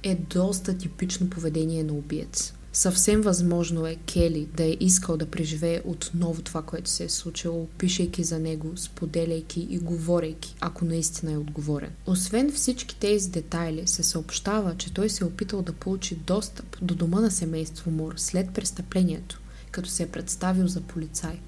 е 0.04 0.16
доста 0.16 0.78
типично 0.78 1.30
поведение 1.30 1.84
на 1.84 1.94
убиец. 1.94 2.54
Съвсем 2.76 3.22
възможно 3.22 3.88
е 3.88 3.96
Кели 3.96 4.48
да 4.58 4.64
е 4.64 4.78
искал 4.80 5.18
да 5.18 5.26
преживее 5.26 5.82
отново 5.86 6.42
това, 6.42 6.62
което 6.62 6.90
се 6.90 7.04
е 7.04 7.10
случило, 7.10 7.68
пишейки 7.78 8.24
за 8.24 8.40
него, 8.40 8.78
споделяйки 8.78 9.68
и 9.70 9.78
говорейки, 9.78 10.56
ако 10.60 10.86
наистина 10.86 11.32
е 11.32 11.38
отговорен. 11.38 11.92
Освен 12.06 12.52
всички 12.52 13.00
тези 13.00 13.30
детайли, 13.30 13.88
се 13.88 14.04
съобщава, 14.04 14.76
че 14.78 14.94
той 14.94 15.10
се 15.10 15.24
е 15.24 15.28
опитал 15.28 15.62
да 15.62 15.74
получи 15.74 16.16
достъп 16.16 16.78
до 16.82 16.96
дома 16.96 17.22
на 17.22 17.32
семейство 17.32 17.92
Мур 17.92 18.14
след 18.18 18.54
престъплението, 18.54 19.42
като 19.72 19.90
се 19.90 20.04
е 20.04 20.08
представил 20.08 20.68
за 20.68 20.82
полицай. 20.82 21.40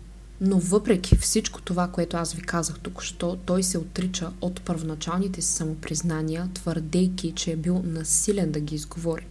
Но 0.42 0.60
въпреки 0.60 1.18
всичко 1.18 1.62
това, 1.62 1.88
което 1.88 2.18
аз 2.18 2.34
ви 2.34 2.42
казах 2.42 2.80
току-що, 2.80 3.38
той 3.46 3.64
се 3.64 3.78
отрича 3.78 4.32
от 4.42 4.62
първоначалните 4.62 5.42
си 5.42 5.54
самопризнания, 5.54 6.50
твърдейки, 6.54 7.34
че 7.36 7.52
е 7.52 7.56
бил 7.56 7.82
насилен 7.86 8.52
да 8.52 8.60
ги 8.60 8.76
изговори. 8.76 9.28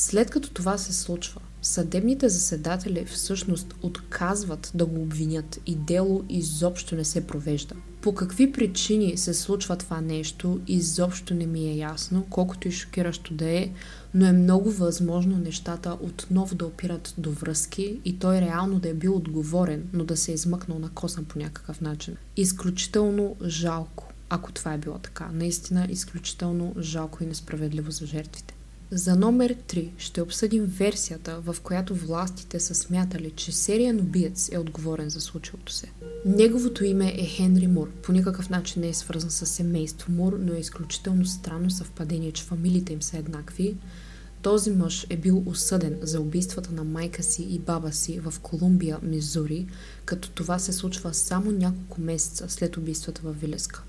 След 0.00 0.30
като 0.30 0.50
това 0.50 0.78
се 0.78 0.92
случва, 0.92 1.40
съдебните 1.62 2.28
заседатели 2.28 3.04
всъщност 3.04 3.74
отказват 3.82 4.70
да 4.74 4.86
го 4.86 5.02
обвинят 5.02 5.60
и 5.66 5.74
дело 5.74 6.24
изобщо 6.28 6.94
не 6.94 7.04
се 7.04 7.26
провежда. 7.26 7.74
По 8.00 8.14
какви 8.14 8.52
причини 8.52 9.16
се 9.16 9.34
случва 9.34 9.76
това 9.76 10.00
нещо, 10.00 10.60
изобщо 10.66 11.34
не 11.34 11.46
ми 11.46 11.68
е 11.68 11.76
ясно, 11.76 12.26
колкото 12.30 12.68
и 12.68 12.72
шокиращо 12.72 13.34
да 13.34 13.50
е, 13.50 13.70
но 14.14 14.26
е 14.26 14.32
много 14.32 14.70
възможно 14.70 15.38
нещата 15.38 15.96
отново 16.00 16.54
да 16.54 16.66
опират 16.66 17.14
до 17.18 17.30
връзки 17.30 18.00
и 18.04 18.18
той 18.18 18.40
реално 18.40 18.78
да 18.78 18.88
е 18.88 18.94
бил 18.94 19.16
отговорен, 19.16 19.88
но 19.92 20.04
да 20.04 20.16
се 20.16 20.30
е 20.30 20.34
измъкнал 20.34 20.78
на 20.78 20.88
косъм 20.88 21.24
по 21.24 21.38
някакъв 21.38 21.80
начин. 21.80 22.16
Изключително 22.36 23.36
жалко, 23.44 24.08
ако 24.28 24.52
това 24.52 24.72
е 24.72 24.78
било 24.78 24.98
така. 24.98 25.30
Наистина 25.32 25.86
изключително 25.90 26.74
жалко 26.78 27.24
и 27.24 27.26
несправедливо 27.26 27.90
за 27.90 28.06
жертвите. 28.06 28.57
За 28.90 29.16
номер 29.16 29.54
3 29.54 29.90
ще 29.98 30.22
обсъдим 30.22 30.64
версията, 30.64 31.40
в 31.40 31.56
която 31.62 31.94
властите 31.94 32.60
са 32.60 32.74
смятали, 32.74 33.30
че 33.30 33.52
сериен 33.52 34.00
убиец 34.00 34.48
е 34.52 34.58
отговорен 34.58 35.08
за 35.10 35.20
случилото 35.20 35.72
се. 35.72 35.86
Неговото 36.26 36.84
име 36.84 37.14
е 37.18 37.26
Хенри 37.26 37.66
Мур. 37.66 37.90
По 38.02 38.12
никакъв 38.12 38.50
начин 38.50 38.82
не 38.82 38.88
е 38.88 38.94
свързан 38.94 39.30
с 39.30 39.46
семейство 39.46 40.12
Мур, 40.12 40.38
но 40.40 40.54
е 40.54 40.58
изключително 40.58 41.26
странно 41.26 41.70
съвпадение, 41.70 42.32
че 42.32 42.44
фамилиите 42.44 42.92
им 42.92 43.02
са 43.02 43.18
еднакви. 43.18 43.76
Този 44.42 44.70
мъж 44.70 45.06
е 45.10 45.16
бил 45.16 45.42
осъден 45.46 45.98
за 46.02 46.20
убийствата 46.20 46.72
на 46.72 46.84
майка 46.84 47.22
си 47.22 47.42
и 47.42 47.58
баба 47.58 47.92
си 47.92 48.20
в 48.20 48.34
Колумбия, 48.42 48.98
Мизури, 49.02 49.66
като 50.04 50.30
това 50.30 50.58
се 50.58 50.72
случва 50.72 51.14
само 51.14 51.52
няколко 51.52 52.00
месеца 52.00 52.48
след 52.48 52.76
убийствата 52.76 53.20
в 53.24 53.32
Вилеска. 53.32 53.82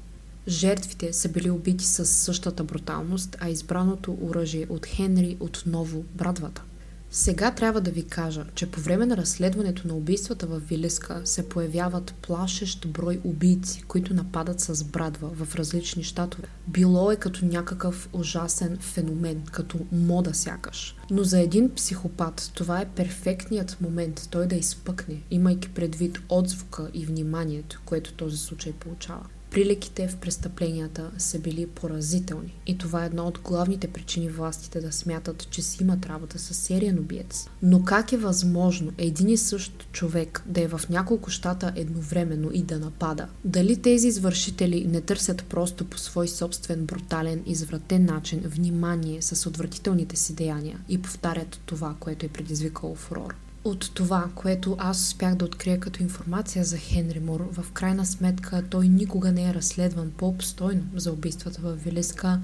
Жертвите 0.49 1.13
са 1.13 1.29
били 1.29 1.49
убити 1.49 1.85
с 1.85 2.05
същата 2.05 2.63
бруталност, 2.63 3.37
а 3.39 3.49
избраното 3.49 4.17
оръжие 4.21 4.67
от 4.69 4.85
Хенри 4.85 5.37
отново 5.39 6.03
брадвата. 6.15 6.63
Сега 7.11 7.51
трябва 7.51 7.81
да 7.81 7.91
ви 7.91 8.03
кажа, 8.03 8.45
че 8.55 8.71
по 8.71 8.81
време 8.81 9.05
на 9.05 9.17
разследването 9.17 9.87
на 9.87 9.95
убийствата 9.95 10.47
в 10.47 10.59
Вилеска 10.59 11.21
се 11.25 11.49
появяват 11.49 12.13
плашещ 12.21 12.87
брой 12.87 13.19
убийци, 13.23 13.83
които 13.87 14.13
нападат 14.13 14.59
с 14.59 14.83
брадва 14.83 15.29
в 15.29 15.55
различни 15.55 16.03
щатове. 16.03 16.47
Било 16.67 17.11
е 17.11 17.15
като 17.15 17.45
някакъв 17.45 18.09
ужасен 18.13 18.77
феномен, 18.77 19.43
като 19.51 19.79
мода 19.91 20.33
сякаш. 20.33 20.95
Но 21.11 21.23
за 21.23 21.39
един 21.39 21.75
психопат 21.75 22.51
това 22.53 22.81
е 22.81 22.89
перфектният 22.89 23.77
момент 23.81 24.27
той 24.31 24.47
да 24.47 24.55
изпъкне, 24.55 25.21
имайки 25.31 25.69
предвид 25.69 26.19
отзвука 26.29 26.89
и 26.93 27.05
вниманието, 27.05 27.81
което 27.85 28.13
този 28.13 28.37
случай 28.37 28.73
получава. 28.73 29.25
Приликите 29.51 30.07
в 30.07 30.17
престъпленията 30.17 31.11
са 31.17 31.39
били 31.39 31.67
поразителни 31.67 32.59
и 32.67 32.77
това 32.77 33.03
е 33.03 33.05
една 33.05 33.23
от 33.23 33.39
главните 33.39 33.87
причини 33.87 34.29
властите 34.29 34.81
да 34.81 34.91
смятат, 34.91 35.47
че 35.49 35.61
си 35.61 35.83
имат 35.83 36.05
работа 36.05 36.39
с 36.39 36.53
сериен 36.53 36.99
убиец. 36.99 37.47
Но 37.61 37.83
как 37.83 38.13
е 38.13 38.17
възможно 38.17 38.91
един 38.97 39.29
и 39.29 39.37
същ 39.37 39.87
човек 39.91 40.43
да 40.45 40.61
е 40.61 40.67
в 40.67 40.81
няколко 40.89 41.29
щата 41.29 41.73
едновременно 41.75 42.49
и 42.53 42.63
да 42.63 42.79
напада? 42.79 43.27
Дали 43.45 43.81
тези 43.81 44.07
извършители 44.07 44.85
не 44.87 45.01
търсят 45.01 45.43
просто 45.43 45.85
по 45.85 45.97
свой 45.97 46.27
собствен 46.27 46.85
брутален, 46.85 47.43
извратен 47.45 48.05
начин 48.05 48.39
внимание 48.39 49.21
с 49.21 49.49
отвратителните 49.49 50.15
си 50.15 50.35
деяния 50.35 50.79
и 50.89 51.01
повтарят 51.01 51.61
това, 51.65 51.95
което 51.99 52.25
е 52.25 52.29
предизвикало 52.29 52.95
фурор? 52.95 53.35
От 53.63 53.91
това, 53.93 54.29
което 54.35 54.75
аз 54.79 55.01
успях 55.01 55.35
да 55.35 55.45
открия 55.45 55.79
като 55.79 56.03
информация 56.03 56.65
за 56.65 56.77
Хенри 56.77 57.19
Мур, 57.19 57.47
в 57.51 57.71
крайна 57.71 58.05
сметка 58.05 58.63
той 58.69 58.87
никога 58.87 59.31
не 59.31 59.49
е 59.49 59.53
разследван 59.53 60.11
по-обстойно 60.17 60.83
за 60.95 61.11
убийствата 61.11 61.61
в 61.61 61.75
Вилиска 61.75 62.39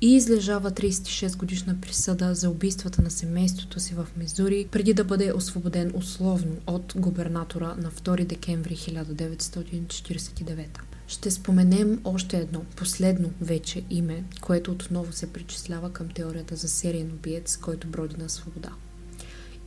и 0.00 0.16
излежава 0.16 0.70
36 0.70 1.36
годишна 1.36 1.80
присъда 1.80 2.34
за 2.34 2.50
убийствата 2.50 3.02
на 3.02 3.10
семейството 3.10 3.80
си 3.80 3.94
в 3.94 4.06
Мизури, 4.16 4.68
преди 4.70 4.94
да 4.94 5.04
бъде 5.04 5.32
освободен 5.32 5.92
условно 5.94 6.56
от 6.66 6.92
губернатора 6.96 7.74
на 7.74 7.90
2 7.90 8.24
декември 8.24 8.76
1949. 8.76 10.66
Ще 11.08 11.30
споменем 11.30 12.00
още 12.04 12.38
едно, 12.38 12.60
последно 12.76 13.30
вече 13.40 13.82
име, 13.90 14.24
което 14.40 14.70
отново 14.72 15.12
се 15.12 15.32
причислява 15.32 15.92
към 15.92 16.08
теорията 16.08 16.56
за 16.56 16.68
сериен 16.68 17.12
убиец, 17.12 17.56
който 17.56 17.88
броди 17.88 18.16
на 18.16 18.28
свобода. 18.28 18.70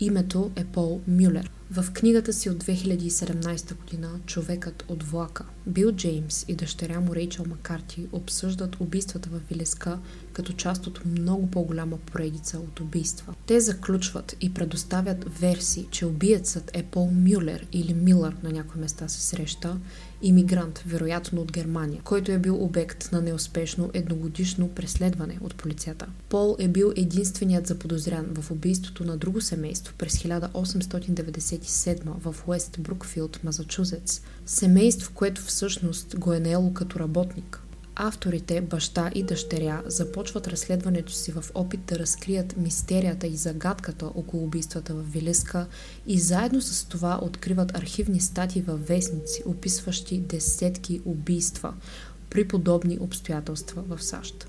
Името 0.02 0.52
е 0.56 0.66
Пол 0.66 1.02
Мюлер. 1.08 1.52
В 1.72 1.86
книгата 1.94 2.34
си 2.34 2.50
от 2.50 2.64
2017 2.64 3.76
година 3.78 4.20
«Човекът 4.26 4.84
от 4.88 5.04
влака» 5.04 5.46
Бил 5.68 5.92
Джеймс 5.92 6.46
и 6.48 6.56
дъщеря 6.56 7.00
му 7.00 7.16
Рейчел 7.16 7.46
Макарти 7.50 8.08
обсъждат 8.12 8.80
убийствата 8.80 9.30
в 9.30 9.40
Вилеска 9.50 10.00
като 10.34 10.54
част 10.54 10.88
от 10.88 11.06
много 11.06 11.48
по-голяма 11.52 11.98
поредица 11.98 12.58
от 12.58 12.80
убийства. 12.80 13.34
Те 13.46 13.60
заключват 13.60 14.36
и 14.42 14.54
предоставят 14.54 15.40
версии, 15.40 15.88
че 15.92 16.06
убиецът 16.06 16.72
е 16.74 16.84
Пол 16.84 17.12
Мюлер 17.12 17.68
или 17.72 17.94
Милър 17.94 18.36
на 18.44 18.52
някои 18.52 18.82
места 18.82 19.08
се 19.08 19.22
среща 19.22 19.78
иммигрант, 20.22 20.84
вероятно 20.86 21.42
от 21.42 21.52
Германия, 21.52 22.02
който 22.04 22.32
е 22.32 22.38
бил 22.38 22.64
обект 22.64 23.10
на 23.12 23.22
неуспешно 23.22 23.90
едногодишно 23.94 24.70
преследване 24.70 25.38
от 25.42 25.56
полицията. 25.56 26.06
Пол 26.30 26.56
е 26.60 26.68
бил 26.68 26.94
единственият 26.96 27.68
заподозрян 27.68 28.26
в 28.34 28.52
убийството 28.52 29.06
на 29.06 29.18
друго 29.18 29.42
семейство 29.42 29.94
през 29.98 30.14
1897 30.14 32.04
в 32.20 32.36
Уест 32.48 32.80
Брукфилд, 32.80 33.44
Масачузетс. 33.44 34.22
Семейство, 34.46 35.12
което 35.14 35.42
всъщност 35.42 36.20
го 36.20 36.34
е 36.34 36.40
наело 36.40 36.74
като 36.74 37.00
работник. 37.00 37.62
Авторите, 38.02 38.62
баща 38.62 39.12
и 39.16 39.24
дъщеря, 39.24 39.82
започват 39.86 40.48
разследването 40.48 41.12
си 41.12 41.32
в 41.32 41.44
опит 41.54 41.86
да 41.86 42.00
разкрият 42.00 42.58
мистерията 42.58 43.28
и 43.28 43.36
загадката 43.36 44.06
около 44.06 44.44
убийствата 44.44 44.94
в 44.94 45.02
Вилеска 45.02 45.68
и 46.08 46.20
заедно 46.20 46.62
с 46.62 46.86
това 46.86 47.20
откриват 47.22 47.78
архивни 47.78 48.20
статии 48.20 48.62
във 48.62 48.88
вестници, 48.88 49.44
описващи 49.46 50.20
десетки 50.20 51.02
убийства 51.06 51.74
при 52.30 52.48
подобни 52.48 52.98
обстоятелства 53.00 53.84
в 53.88 54.04
САЩ. 54.04 54.48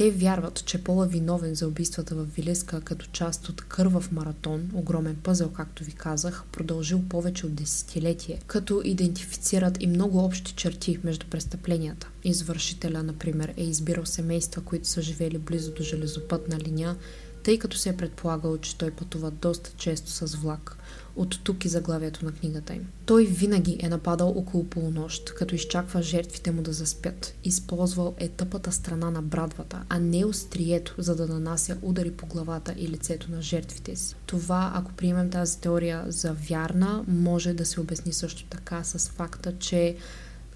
Те 0.00 0.10
вярват, 0.10 0.64
че 0.64 0.84
Пол 0.84 1.04
е 1.04 1.08
виновен 1.08 1.54
за 1.54 1.68
убийствата 1.68 2.14
в 2.14 2.24
Вилеска 2.36 2.80
като 2.80 3.06
част 3.12 3.48
от 3.48 3.60
кървав 3.60 4.12
маратон, 4.12 4.70
огромен 4.74 5.16
пъзел, 5.22 5.50
както 5.50 5.84
ви 5.84 5.92
казах, 5.92 6.44
продължил 6.52 7.02
повече 7.08 7.46
от 7.46 7.54
десетилетие, 7.54 8.40
като 8.46 8.82
идентифицират 8.84 9.82
и 9.82 9.86
много 9.86 10.18
общи 10.18 10.54
черти 10.54 10.98
между 11.04 11.26
престъпленията. 11.26 12.08
Извършителя, 12.24 13.02
например, 13.02 13.54
е 13.56 13.64
избирал 13.64 14.06
семейства, 14.06 14.62
които 14.62 14.88
са 14.88 15.02
живели 15.02 15.38
близо 15.38 15.74
до 15.74 15.82
железопътна 15.82 16.58
линия, 16.58 16.96
тъй 17.42 17.58
като 17.58 17.76
се 17.76 17.88
е 17.88 17.96
предполагало, 17.96 18.58
че 18.58 18.78
той 18.78 18.90
пътува 18.90 19.30
доста 19.30 19.70
често 19.76 20.10
с 20.10 20.36
влак. 20.36 20.76
От 21.20 21.40
тук 21.44 21.64
и 21.64 21.68
заглавието 21.68 22.24
на 22.24 22.32
книгата 22.32 22.74
им. 22.74 22.86
Той 23.06 23.24
винаги 23.24 23.76
е 23.80 23.88
нападал 23.88 24.28
около 24.28 24.64
полунощ, 24.64 25.34
като 25.34 25.54
изчаква 25.54 26.02
жертвите 26.02 26.50
му 26.50 26.62
да 26.62 26.72
заспят. 26.72 27.34
Използвал 27.44 28.14
е 28.18 28.28
тъпата 28.28 28.72
страна 28.72 29.10
на 29.10 29.22
брадвата, 29.22 29.82
а 29.88 29.98
не 29.98 30.24
острието, 30.24 30.94
за 30.98 31.16
да 31.16 31.26
нанася 31.26 31.76
удари 31.82 32.10
по 32.10 32.26
главата 32.26 32.74
и 32.78 32.88
лицето 32.88 33.32
на 33.32 33.42
жертвите 33.42 33.96
си. 33.96 34.16
Това, 34.26 34.72
ако 34.74 34.92
приемем 34.92 35.30
тази 35.30 35.60
теория 35.60 36.04
за 36.08 36.32
вярна, 36.32 37.04
може 37.08 37.52
да 37.52 37.66
се 37.66 37.80
обясни 37.80 38.12
също 38.12 38.44
така 38.44 38.84
с 38.84 39.08
факта, 39.08 39.58
че 39.58 39.96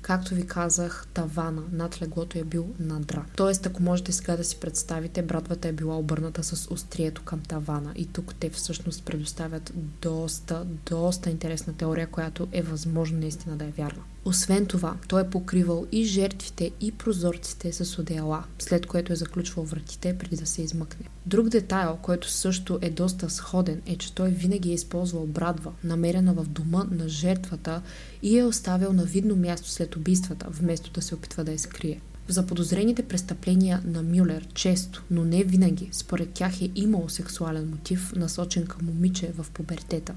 Както 0.04 0.34
ви 0.34 0.46
казах, 0.46 1.06
тавана 1.14 1.62
над 1.72 2.02
леглото 2.02 2.38
е 2.38 2.44
бил 2.44 2.66
надра. 2.78 3.24
Тоест, 3.36 3.66
ако 3.66 3.82
можете 3.82 4.12
сега 4.12 4.36
да 4.36 4.44
си 4.44 4.56
представите, 4.60 5.22
братвата 5.22 5.68
е 5.68 5.72
била 5.72 5.96
обърната 5.96 6.44
с 6.44 6.70
острието 6.70 7.22
към 7.22 7.40
тавана. 7.40 7.92
И 7.96 8.06
тук 8.06 8.34
те 8.34 8.50
всъщност 8.50 9.04
предоставят 9.04 9.72
доста, 10.02 10.64
доста 10.64 11.30
интересна 11.30 11.74
теория, 11.76 12.06
която 12.06 12.48
е 12.52 12.62
възможно 12.62 13.18
наистина 13.18 13.56
да 13.56 13.64
е 13.64 13.70
вярна. 13.70 14.02
Освен 14.24 14.66
това, 14.66 14.96
той 15.08 15.22
е 15.22 15.30
покривал 15.30 15.86
и 15.92 16.04
жертвите, 16.04 16.70
и 16.80 16.92
прозорците 16.92 17.72
с 17.72 17.98
одеяла, 17.98 18.44
след 18.58 18.86
което 18.86 19.12
е 19.12 19.16
заключвал 19.16 19.64
вратите 19.64 20.18
преди 20.18 20.36
да 20.36 20.46
се 20.46 20.62
измъкне. 20.62 21.06
Друг 21.26 21.48
детайл, 21.48 21.98
който 22.02 22.30
също 22.30 22.78
е 22.82 22.90
доста 22.90 23.30
сходен, 23.30 23.82
е, 23.86 23.96
че 23.96 24.14
той 24.14 24.30
винаги 24.30 24.70
е 24.70 24.74
използвал 24.74 25.26
брадва, 25.26 25.72
намерена 25.84 26.34
в 26.34 26.44
дома 26.44 26.84
на 26.90 27.08
жертвата 27.08 27.82
и 28.22 28.38
е 28.38 28.44
оставил 28.44 28.92
на 28.92 29.04
видно 29.04 29.36
място 29.36 29.70
след 29.70 29.96
убийствата, 29.96 30.46
вместо 30.50 30.90
да 30.90 31.02
се 31.02 31.14
опитва 31.14 31.44
да 31.44 31.52
я 31.52 31.58
скрие. 31.58 32.00
В 32.28 32.32
заподозрените 32.32 33.02
престъпления 33.02 33.82
на 33.84 34.02
Мюлер 34.02 34.48
често, 34.54 35.02
но 35.10 35.24
не 35.24 35.44
винаги, 35.44 35.88
според 35.92 36.30
тях 36.30 36.62
е 36.62 36.70
имал 36.74 37.08
сексуален 37.08 37.70
мотив, 37.70 38.12
насочен 38.16 38.66
към 38.66 38.86
момиче 38.86 39.32
в 39.38 39.46
пубертета, 39.50 40.14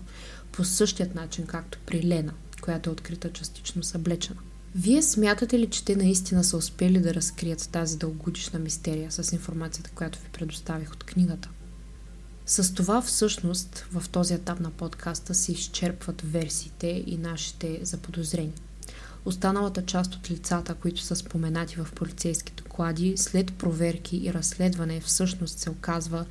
по 0.52 0.64
същият 0.64 1.16
начин 1.16 1.46
както 1.46 1.80
при 1.86 2.04
Лена, 2.04 2.34
която 2.62 2.90
е 2.90 2.94
открита 2.94 3.34
частично 3.34 3.84
съблечена. 3.84 4.40
Вие 4.76 5.02
смятате 5.02 5.60
ли, 5.60 5.70
че 5.70 5.86
те 5.86 5.96
наистина 5.96 6.44
са 6.44 6.58
успели 6.58 7.00
да 7.00 7.14
разкрият 7.14 7.70
тази 7.72 7.98
дългогодишна 7.98 8.60
мистерия 8.60 9.12
с 9.12 9.32
информацията, 9.32 9.90
която 9.96 10.20
ви 10.20 10.30
предоставих 10.34 10.94
от 10.94 11.04
книгата? 11.04 11.50
С 12.46 12.74
това 12.74 13.02
всъщност 13.02 13.86
в 13.92 14.10
този 14.10 14.34
етап 14.34 14.60
на 14.60 14.72
подкаста 14.72 15.34
се 15.34 15.52
изчерпват 15.52 16.22
версиите 16.22 17.04
и 17.08 17.18
нашите 17.18 17.80
заподозрения. 17.82 18.54
Останалата 19.26 19.86
част 19.86 20.16
от 20.16 20.32
лицата, 20.32 20.74
които 20.74 21.02
са 21.02 21.16
споменати 21.16 21.76
в 21.76 21.88
полицейски 21.96 22.54
доклади, 22.58 23.18
след 23.18 23.54
проверки 23.54 24.18
и 24.18 24.34
разследване 24.34 25.02
всъщност 25.02 25.60
се 25.60 25.70
оказва, 25.70 26.26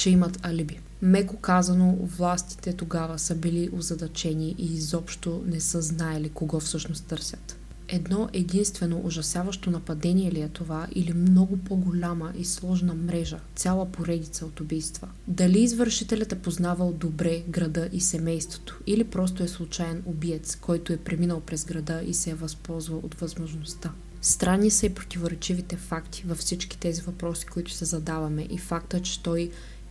че 0.00 0.10
имат 0.10 0.38
алиби. 0.42 0.80
Меко 1.02 1.36
казано, 1.36 1.98
властите 2.00 2.72
тогава 2.72 3.18
са 3.18 3.34
били 3.34 3.70
озадачени 3.72 4.54
и 4.58 4.74
изобщо 4.74 5.42
не 5.46 5.60
са 5.60 5.82
знаели 5.82 6.28
кого 6.28 6.60
всъщност 6.60 7.06
търсят. 7.06 7.56
Едно 7.88 8.28
единствено 8.32 9.00
ужасяващо 9.04 9.70
нападение 9.70 10.32
ли 10.32 10.40
е 10.40 10.48
това 10.48 10.86
или 10.94 11.12
много 11.12 11.56
по-голяма 11.56 12.32
и 12.38 12.44
сложна 12.44 12.94
мрежа, 12.94 13.38
цяла 13.56 13.86
поредица 13.86 14.46
от 14.46 14.60
убийства? 14.60 15.08
Дали 15.28 15.60
извършителят 15.60 16.32
е 16.32 16.38
познавал 16.42 16.92
добре 16.92 17.42
града 17.48 17.88
и 17.92 18.00
семейството 18.00 18.80
или 18.86 19.04
просто 19.04 19.42
е 19.42 19.48
случайен 19.48 20.02
убиец, 20.06 20.56
който 20.56 20.92
е 20.92 20.96
преминал 20.96 21.40
през 21.40 21.64
града 21.64 22.02
и 22.06 22.14
се 22.14 22.30
е 22.30 22.34
възползвал 22.34 22.98
от 22.98 23.14
възможността? 23.14 23.92
Странни 24.22 24.70
са 24.70 24.86
и 24.86 24.94
противоречивите 24.94 25.76
факти 25.76 26.24
във 26.26 26.38
всички 26.38 26.78
тези 26.78 27.02
въпроси, 27.02 27.46
които 27.46 27.70
се 27.70 27.84
задаваме 27.84 28.46
и 28.50 28.58
факта, 28.58 29.02
че 29.02 29.22
той 29.22 29.50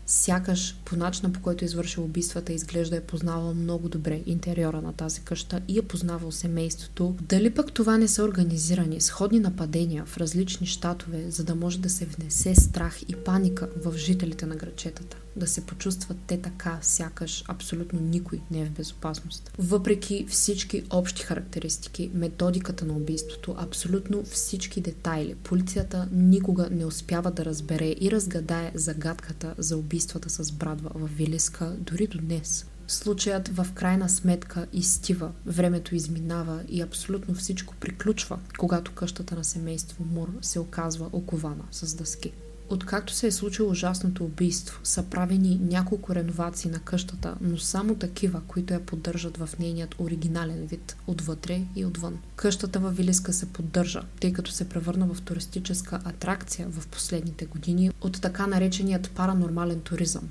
сякаш 0.09 0.75
по 0.85 0.95
начина 0.95 1.33
по 1.33 1.41
който 1.41 1.65
е 1.65 1.67
извършил 1.67 2.03
убийствата 2.03 2.53
изглежда 2.53 2.95
е 2.95 3.01
познавал 3.01 3.53
много 3.53 3.89
добре 3.89 4.21
интериора 4.25 4.81
на 4.81 4.93
тази 4.93 5.21
къща 5.21 5.61
и 5.67 5.79
е 5.79 5.81
познавал 5.81 6.31
семейството. 6.31 7.15
Дали 7.21 7.49
пък 7.49 7.71
това 7.71 7.97
не 7.97 8.07
са 8.07 8.23
организирани 8.23 9.01
сходни 9.01 9.39
нападения 9.39 10.05
в 10.05 10.17
различни 10.17 10.67
щатове, 10.67 11.31
за 11.31 11.43
да 11.43 11.55
може 11.55 11.79
да 11.79 11.89
се 11.89 12.05
внесе 12.05 12.55
страх 12.55 13.01
и 13.07 13.15
паника 13.15 13.69
в 13.85 13.97
жителите 13.97 14.45
на 14.45 14.55
грачетата? 14.55 15.17
Да 15.35 15.47
се 15.47 15.65
почувстват 15.65 16.17
те 16.27 16.41
така, 16.41 16.79
сякаш 16.81 17.43
абсолютно 17.47 17.99
никой 17.99 18.41
не 18.51 18.61
е 18.61 18.65
в 18.65 18.71
безопасност. 18.71 19.51
Въпреки 19.59 20.25
всички 20.29 20.83
общи 20.89 21.23
характеристики, 21.23 22.11
методиката 22.13 22.85
на 22.85 22.93
убийството, 22.93 23.55
абсолютно 23.57 24.23
всички 24.23 24.81
детайли, 24.81 25.35
полицията 25.35 26.07
никога 26.11 26.67
не 26.71 26.85
успява 26.85 27.31
да 27.31 27.45
разбере 27.45 27.95
и 27.99 28.11
разгадае 28.11 28.71
загадката 28.75 29.55
за 29.57 29.77
убийствата 29.77 30.29
с 30.29 30.51
Брадва 30.51 30.89
в 30.95 31.07
Вилиска 31.07 31.75
дори 31.79 32.07
до 32.07 32.17
днес. 32.17 32.65
Случаят 32.87 33.47
в 33.47 33.67
крайна 33.73 34.09
сметка 34.09 34.67
изстива, 34.73 35.31
времето 35.45 35.95
изминава 35.95 36.63
и 36.69 36.81
абсолютно 36.81 37.35
всичко 37.35 37.75
приключва, 37.79 38.39
когато 38.57 38.93
къщата 38.93 39.35
на 39.35 39.43
семейство 39.43 40.03
Мур 40.13 40.29
се 40.41 40.59
оказва 40.59 41.09
окована 41.13 41.63
с 41.71 41.95
дъски. 41.95 42.31
Откакто 42.71 43.13
се 43.13 43.27
е 43.27 43.31
случило 43.31 43.71
ужасното 43.71 44.25
убийство, 44.25 44.79
са 44.83 45.03
правени 45.03 45.59
няколко 45.61 46.15
реновации 46.15 46.71
на 46.71 46.79
къщата, 46.79 47.35
но 47.41 47.57
само 47.57 47.95
такива, 47.95 48.41
които 48.47 48.73
я 48.73 48.85
поддържат 48.85 49.37
в 49.37 49.49
нейният 49.59 49.95
оригинален 49.99 50.65
вид, 50.65 50.95
отвътре 51.07 51.61
и 51.75 51.85
отвън. 51.85 52.19
Къщата 52.35 52.79
във 52.79 52.97
Вилиска 52.97 53.33
се 53.33 53.53
поддържа, 53.53 54.01
тъй 54.19 54.33
като 54.33 54.51
се 54.51 54.69
превърна 54.69 55.07
в 55.13 55.21
туристическа 55.21 55.99
атракция 56.05 56.67
в 56.69 56.87
последните 56.87 57.45
години 57.45 57.91
от 58.01 58.21
така 58.21 58.47
нареченият 58.47 59.11
паранормален 59.11 59.81
туризъм. 59.81 60.29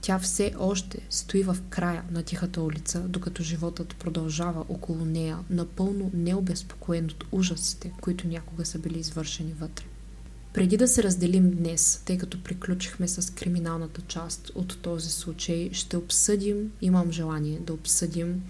Тя 0.00 0.18
все 0.18 0.54
още 0.58 0.98
стои 1.10 1.42
в 1.42 1.56
края 1.70 2.02
на 2.10 2.22
тихата 2.22 2.62
улица, 2.62 3.00
докато 3.00 3.42
животът 3.42 3.96
продължава 3.96 4.64
около 4.68 5.04
нея, 5.04 5.38
напълно 5.50 6.10
необезпокоен 6.14 7.04
от 7.04 7.24
ужасите, 7.32 7.92
които 8.00 8.28
някога 8.28 8.64
са 8.64 8.78
били 8.78 8.98
извършени 8.98 9.52
вътре. 9.52 9.84
Преди 10.52 10.76
да 10.76 10.88
се 10.88 11.02
разделим 11.02 11.50
днес, 11.50 12.02
тъй 12.04 12.18
като 12.18 12.42
приключихме 12.42 13.08
с 13.08 13.34
криминалната 13.34 14.00
част 14.08 14.50
от 14.54 14.78
този 14.82 15.10
случай, 15.10 15.70
ще 15.72 15.96
обсъдим, 15.96 16.72
имам 16.80 17.12
желание 17.12 17.58
да 17.58 17.72
обсъдим 17.72 18.42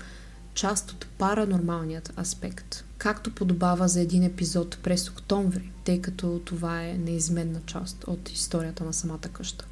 част 0.54 0.90
от 0.90 1.06
паранормалният 1.18 2.12
аспект. 2.18 2.84
Както 2.98 3.34
подобава 3.34 3.88
за 3.88 4.00
един 4.00 4.22
епизод 4.22 4.78
през 4.82 5.08
октомври, 5.10 5.72
тъй 5.84 6.00
като 6.00 6.40
това 6.44 6.84
е 6.84 6.98
неизменна 6.98 7.60
част 7.66 8.04
от 8.06 8.30
историята 8.30 8.84
на 8.84 8.92
самата 8.92 9.28
къща. 9.32 9.66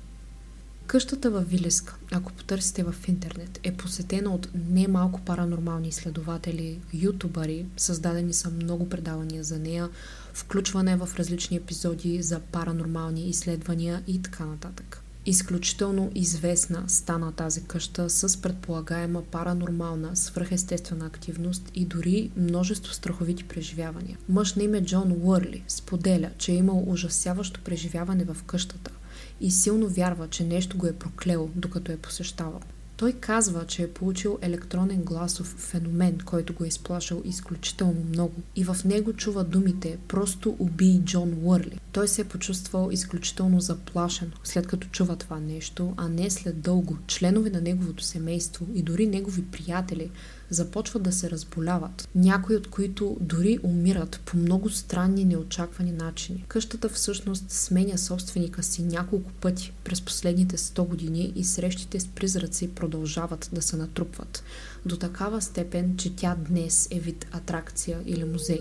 Къщата 0.87 1.31
във 1.31 1.51
Вилеска, 1.51 1.97
ако 2.13 2.33
потърсите 2.33 2.85
в 2.85 2.95
интернет, 3.09 3.61
е 3.63 3.73
посетена 3.73 4.35
от 4.35 4.49
немалко 4.69 5.21
паранормални 5.21 5.89
изследователи, 5.89 6.81
ютубъри, 6.93 7.67
създадени 7.77 8.33
са 8.33 8.51
много 8.51 8.89
предавания 8.89 9.45
за 9.45 9.59
нея, 9.59 9.89
включване 10.39 10.97
в 10.97 11.09
различни 11.19 11.57
епизоди 11.57 12.23
за 12.23 12.41
паранормални 12.41 13.29
изследвания 13.29 14.03
и 14.07 14.23
така 14.23 14.45
нататък. 14.45 15.03
Изключително 15.27 16.11
известна 16.15 16.85
стана 16.89 17.33
тази 17.33 17.65
къща 17.65 18.11
с 18.11 18.43
предполагаема 18.43 19.23
паранормална, 19.23 20.17
свръхестествена 20.17 21.07
активност 21.07 21.71
и 21.75 21.85
дори 21.85 22.31
множество 22.37 22.93
страховити 22.95 23.45
преживявания. 23.45 24.19
Мъж 24.29 24.55
на 24.55 24.63
име 24.63 24.85
Джон 24.85 25.13
Уърли 25.23 25.65
споделя, 25.69 26.31
че 26.39 26.53
е 26.53 26.57
имал 26.57 26.85
ужасяващо 26.87 27.61
преживяване 27.65 28.25
в 28.25 28.37
къщата 28.43 28.91
и 29.41 29.51
силно 29.51 29.89
вярва, 29.89 30.29
че 30.29 30.45
нещо 30.45 30.79
го 30.79 30.87
е 30.87 30.93
проклело, 30.93 31.51
докато 31.55 31.93
е 31.93 31.97
посещавал. 31.97 32.61
Той 32.99 33.13
казва, 33.13 33.67
че 33.67 33.83
е 33.83 33.93
получил 33.93 34.39
електронен 34.43 35.03
гласов 35.03 35.47
феномен, 35.47 36.19
който 36.25 36.55
го 36.55 36.65
е 36.65 36.69
изплашал 36.69 37.23
изключително 37.25 38.05
много 38.09 38.35
и 38.57 38.65
в 38.65 38.77
него 38.85 39.13
чува 39.13 39.45
думите 39.45 39.99
«Просто 40.09 40.57
убий 40.59 41.01
Джон 41.01 41.35
Уърли». 41.43 41.81
Той 41.93 42.09
се 42.09 42.21
е 42.21 42.25
почувствал 42.25 42.89
изключително 42.93 43.61
заплашен, 43.61 44.33
след 44.45 44.67
като 44.67 44.89
чува 44.89 45.17
това 45.17 45.41
нещо, 45.41 45.95
а 45.97 46.09
не 46.09 46.31
след 46.31 46.61
дълго. 46.61 46.97
Членове 47.07 47.51
на 47.51 47.61
неговото 47.61 48.05
семейство 48.05 48.67
и 48.75 48.83
дори 48.83 49.07
негови 49.07 49.45
приятели 49.45 50.11
започват 50.51 51.03
да 51.03 51.13
се 51.13 51.31
разболяват, 51.31 52.09
някои 52.15 52.57
от 52.57 52.71
които 52.71 53.17
дори 53.21 53.59
умират 53.63 54.21
по 54.25 54.37
много 54.37 54.71
странни 54.71 55.25
неочаквани 55.25 55.93
начини. 55.93 56.45
Къщата 56.49 56.89
всъщност 56.89 57.51
сменя 57.51 57.99
собственика 57.99 58.63
си 58.63 58.83
няколко 58.83 59.31
пъти 59.33 59.73
през 59.85 60.03
последните 60.03 60.57
100 60.57 60.87
години 60.87 61.33
и 61.37 61.45
срещите 61.45 62.01
с 62.01 62.07
призраци 62.07 62.69
продължават 62.69 63.51
да 63.53 63.63
се 63.63 63.77
натрупват 63.77 64.43
до 64.87 64.97
такава 64.97 65.43
степен, 65.43 65.97
че 65.97 66.17
тя 66.17 66.37
днес 66.49 66.89
е 66.91 67.01
вид 67.01 67.27
атракция 67.33 67.99
или 68.07 68.25
музей. 68.25 68.61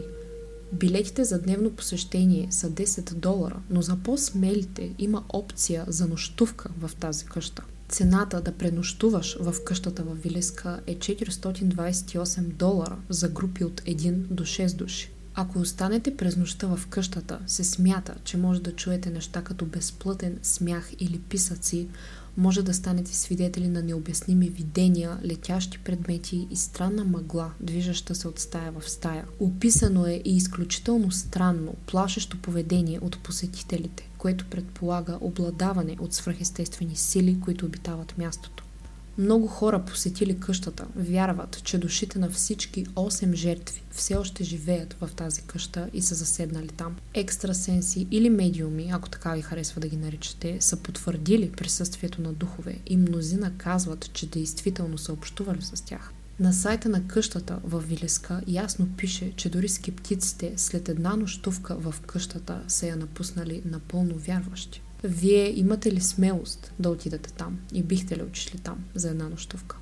Билетите 0.74 1.24
за 1.24 1.42
дневно 1.42 1.72
посещение 1.72 2.48
са 2.52 2.70
10 2.70 3.14
долара, 3.14 3.60
но 3.70 3.82
за 3.82 3.98
по-смелите 4.04 4.94
има 4.98 5.24
опция 5.30 5.86
за 5.88 6.08
нощувка 6.08 6.70
в 6.80 6.92
тази 7.00 7.26
къща. 7.26 7.64
Цената 7.90 8.42
да 8.42 8.52
пренощуваш 8.52 9.38
в 9.40 9.64
къщата 9.64 10.04
в 10.04 10.14
Вилеска 10.14 10.80
е 10.88 10.96
428 10.96 12.42
долара 12.42 12.98
за 13.10 13.30
групи 13.30 13.64
от 13.64 13.82
1 13.82 14.12
до 14.12 14.44
6 14.44 14.76
души. 14.76 15.12
Ако 15.40 15.60
останете 15.60 16.18
през 16.18 16.38
нощта 16.38 16.68
в 16.68 16.88
къщата, 16.88 17.40
се 17.48 17.64
смята, 17.64 18.16
че 18.24 18.38
може 18.38 18.62
да 18.62 18.76
чуете 18.76 19.10
неща 19.10 19.42
като 19.42 19.66
безплътен 19.66 20.40
смях 20.44 20.92
или 21.00 21.20
писъци, 21.20 21.88
може 22.38 22.64
да 22.64 22.74
станете 22.74 23.16
свидетели 23.16 23.68
на 23.68 23.84
необясними 23.84 24.50
видения, 24.50 25.18
летящи 25.26 25.80
предмети 25.80 26.48
и 26.52 26.56
странна 26.56 27.04
мъгла, 27.04 27.52
движеща 27.60 28.16
се 28.16 28.28
от 28.28 28.40
стая 28.40 28.72
в 28.72 28.90
стая. 28.90 29.26
Описано 29.40 30.06
е 30.06 30.22
и 30.26 30.36
изключително 30.36 31.12
странно, 31.12 31.76
плашещо 31.88 32.42
поведение 32.42 33.00
от 33.00 33.24
посетителите, 33.24 34.10
което 34.18 34.46
предполага 34.46 35.18
обладаване 35.22 35.98
от 36.00 36.14
свръхестествени 36.14 36.96
сили, 36.96 37.40
които 37.40 37.66
обитават 37.66 38.18
мястото. 38.18 38.67
Много 39.18 39.48
хора 39.48 39.86
посетили 39.86 40.40
къщата 40.40 40.86
вярват, 40.96 41.62
че 41.64 41.78
душите 41.78 42.20
на 42.20 42.30
всички 42.30 42.86
8 42.86 43.34
жертви 43.34 43.84
все 43.92 44.16
още 44.16 44.44
живеят 44.44 44.94
в 45.02 45.10
тази 45.16 45.42
къща 45.42 45.90
и 45.94 46.02
са 46.02 46.16
заседнали 46.16 46.68
там. 46.68 46.96
Екстрасенси 47.14 48.08
или 48.12 48.30
медиуми, 48.30 48.90
ако 48.94 49.10
така 49.10 49.34
ви 49.34 49.42
харесва 49.42 49.82
да 49.82 49.88
ги 49.88 49.98
наричате, 49.98 50.58
са 50.60 50.78
потвърдили 50.78 51.52
присъствието 51.52 52.22
на 52.22 52.34
духове 52.34 52.80
и 52.88 52.98
мнозина 52.98 53.52
казват, 53.58 54.14
че 54.14 54.30
действително 54.30 54.98
са 54.98 55.14
общували 55.14 55.62
с 55.62 55.86
тях. 55.86 56.12
На 56.40 56.54
сайта 56.54 56.90
на 56.90 57.08
къщата 57.08 57.60
в 57.64 57.80
Вилеска 57.80 58.42
ясно 58.48 58.88
пише, 58.98 59.34
че 59.36 59.50
дори 59.50 59.70
скептиците 59.70 60.54
след 60.58 60.90
една 60.90 61.16
нощувка 61.16 61.76
в 61.76 61.96
къщата 62.08 62.62
са 62.68 62.88
я 62.88 62.96
напуснали 62.96 63.62
напълно 63.66 64.16
вярващи. 64.16 64.82
Вие 65.04 65.60
имате 65.60 65.92
ли 65.92 66.02
смелост 66.02 66.72
да 66.80 66.90
отидете 66.90 67.34
там 67.34 67.60
и 67.74 67.84
бихте 67.84 68.18
ли 68.18 68.24
отишли 68.24 68.58
там 68.58 68.86
за 68.96 69.10
една 69.10 69.30
нощувка? 69.30 69.78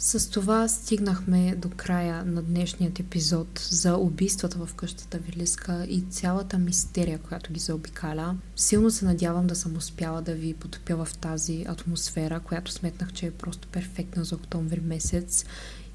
С 0.00 0.30
това 0.30 0.68
стигнахме 0.68 1.56
до 1.56 1.70
края 1.76 2.24
на 2.24 2.42
днешният 2.42 3.00
епизод 3.00 3.68
за 3.70 3.96
убийствата 3.96 4.66
в 4.66 4.74
къщата 4.74 5.18
Вилиска 5.18 5.86
и 5.88 6.00
цялата 6.00 6.58
мистерия, 6.58 7.18
която 7.18 7.52
ги 7.52 7.60
заобикаля. 7.60 8.36
Силно 8.56 8.90
се 8.90 9.04
надявам 9.04 9.46
да 9.46 9.56
съм 9.56 9.76
успяла 9.76 10.22
да 10.22 10.34
ви 10.34 10.54
потопя 10.54 11.04
в 11.04 11.18
тази 11.18 11.64
атмосфера, 11.68 12.40
която 12.40 12.72
сметнах, 12.72 13.12
че 13.12 13.26
е 13.26 13.30
просто 13.30 13.68
перфектна 13.68 14.24
за 14.24 14.34
октомври 14.34 14.80
месец 14.80 15.44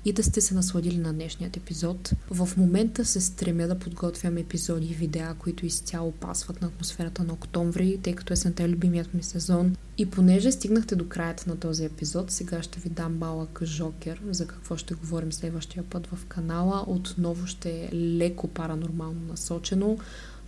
и 0.06 0.14
да 0.14 0.24
сте 0.24 0.42
се 0.42 0.56
насладили 0.56 0.98
на 0.98 1.14
днешният 1.14 1.58
епизод. 1.58 2.12
В 2.32 2.50
момента 2.58 3.06
се 3.06 3.22
стремя 3.22 3.68
да 3.68 3.80
подготвям 3.80 4.38
епизоди 4.38 4.86
и 4.86 4.94
видеа, 4.94 5.36
които 5.40 5.66
изцяло 5.66 6.12
пасват 6.12 6.62
на 6.62 6.68
атмосферата 6.68 7.24
на 7.24 7.34
октомври, 7.34 8.00
тъй 8.04 8.16
като 8.16 8.34
есента 8.34 8.64
е 8.64 8.70
любимият 8.70 9.14
ми 9.14 9.24
сезон. 9.24 9.76
И 9.98 10.06
понеже 10.06 10.52
стигнахте 10.52 10.96
до 10.96 11.08
краята 11.08 11.50
на 11.50 11.58
този 11.58 11.86
епизод, 11.86 12.32
сега 12.32 12.64
ще 12.64 12.80
ви 12.80 12.90
дам 12.90 13.18
малък 13.18 13.60
жокер, 13.64 14.22
за 14.30 14.48
какво 14.48 14.78
ще 14.78 14.94
говорим 14.94 15.34
следващия 15.34 15.84
път 15.84 16.08
в 16.08 16.26
канала. 16.26 16.84
Отново 16.88 17.48
ще 17.48 17.70
е 17.70 17.90
леко 17.94 18.48
паранормално 18.48 19.22
насочено, 19.30 19.98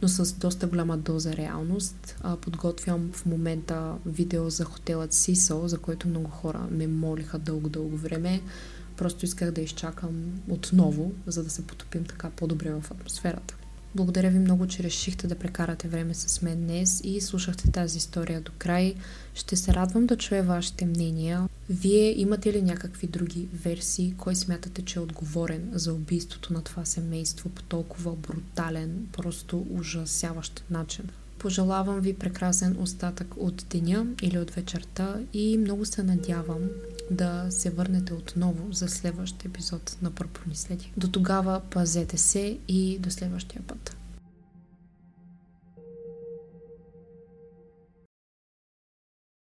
но 0.01 0.07
с 0.07 0.33
доста 0.33 0.67
голяма 0.67 0.97
доза 0.97 1.35
реалност. 1.35 2.17
подготвям 2.41 3.11
в 3.13 3.25
момента 3.25 3.93
видео 4.05 4.49
за 4.49 4.63
хотелът 4.63 5.13
Сисо, 5.13 5.67
за 5.67 5.77
който 5.77 6.07
много 6.07 6.29
хора 6.29 6.67
ме 6.71 6.87
молиха 6.87 7.39
дълго-дълго 7.39 7.97
време. 7.97 8.41
Просто 8.97 9.25
исках 9.25 9.51
да 9.51 9.61
изчакам 9.61 10.41
отново, 10.49 11.11
за 11.27 11.43
да 11.43 11.49
се 11.49 11.67
потопим 11.67 12.05
така 12.05 12.29
по-добре 12.29 12.71
в 12.71 12.91
атмосферата. 12.91 13.55
Благодаря 13.95 14.29
ви 14.29 14.39
много, 14.39 14.67
че 14.67 14.83
решихте 14.83 15.27
да 15.27 15.35
прекарате 15.35 15.87
време 15.87 16.13
с 16.13 16.41
мен 16.41 16.61
днес 16.61 17.01
и 17.03 17.21
слушахте 17.21 17.71
тази 17.71 17.97
история 17.97 18.41
до 18.41 18.51
край. 18.57 18.95
Ще 19.33 19.55
се 19.55 19.73
радвам 19.73 20.05
да 20.05 20.17
чуя 20.17 20.43
вашите 20.43 20.85
мнения. 20.85 21.49
Вие 21.69 22.21
имате 22.21 22.53
ли 22.53 22.61
някакви 22.61 23.07
други 23.07 23.47
версии? 23.53 24.13
Кой 24.17 24.35
смятате, 24.35 24.81
че 24.81 24.99
е 24.99 25.01
отговорен 25.01 25.69
за 25.73 25.93
убийството 25.93 26.53
на 26.53 26.61
това 26.61 26.85
семейство 26.85 27.49
по 27.49 27.63
толкова 27.63 28.15
брутален, 28.15 29.07
просто 29.13 29.65
ужасяващ 29.69 30.63
начин? 30.69 31.09
Пожелавам 31.39 31.99
ви 31.99 32.13
прекрасен 32.13 32.77
остатък 32.79 33.37
от 33.37 33.65
деня 33.69 34.05
или 34.21 34.39
от 34.39 34.51
вечерта 34.51 35.15
и 35.33 35.57
много 35.57 35.85
се 35.85 36.03
надявам 36.03 36.61
да 37.11 37.45
се 37.49 37.69
върнете 37.69 38.13
отново 38.13 38.71
за 38.71 38.87
следващия 38.87 39.49
епизод 39.49 39.97
на 40.01 40.11
Пърпорни 40.11 40.55
следи. 40.55 40.91
До 40.97 41.07
тогава 41.07 41.61
пазете 41.69 42.17
се 42.17 42.57
и 42.67 42.99
до 42.99 43.11
следващия 43.11 43.61
път. 43.67 43.97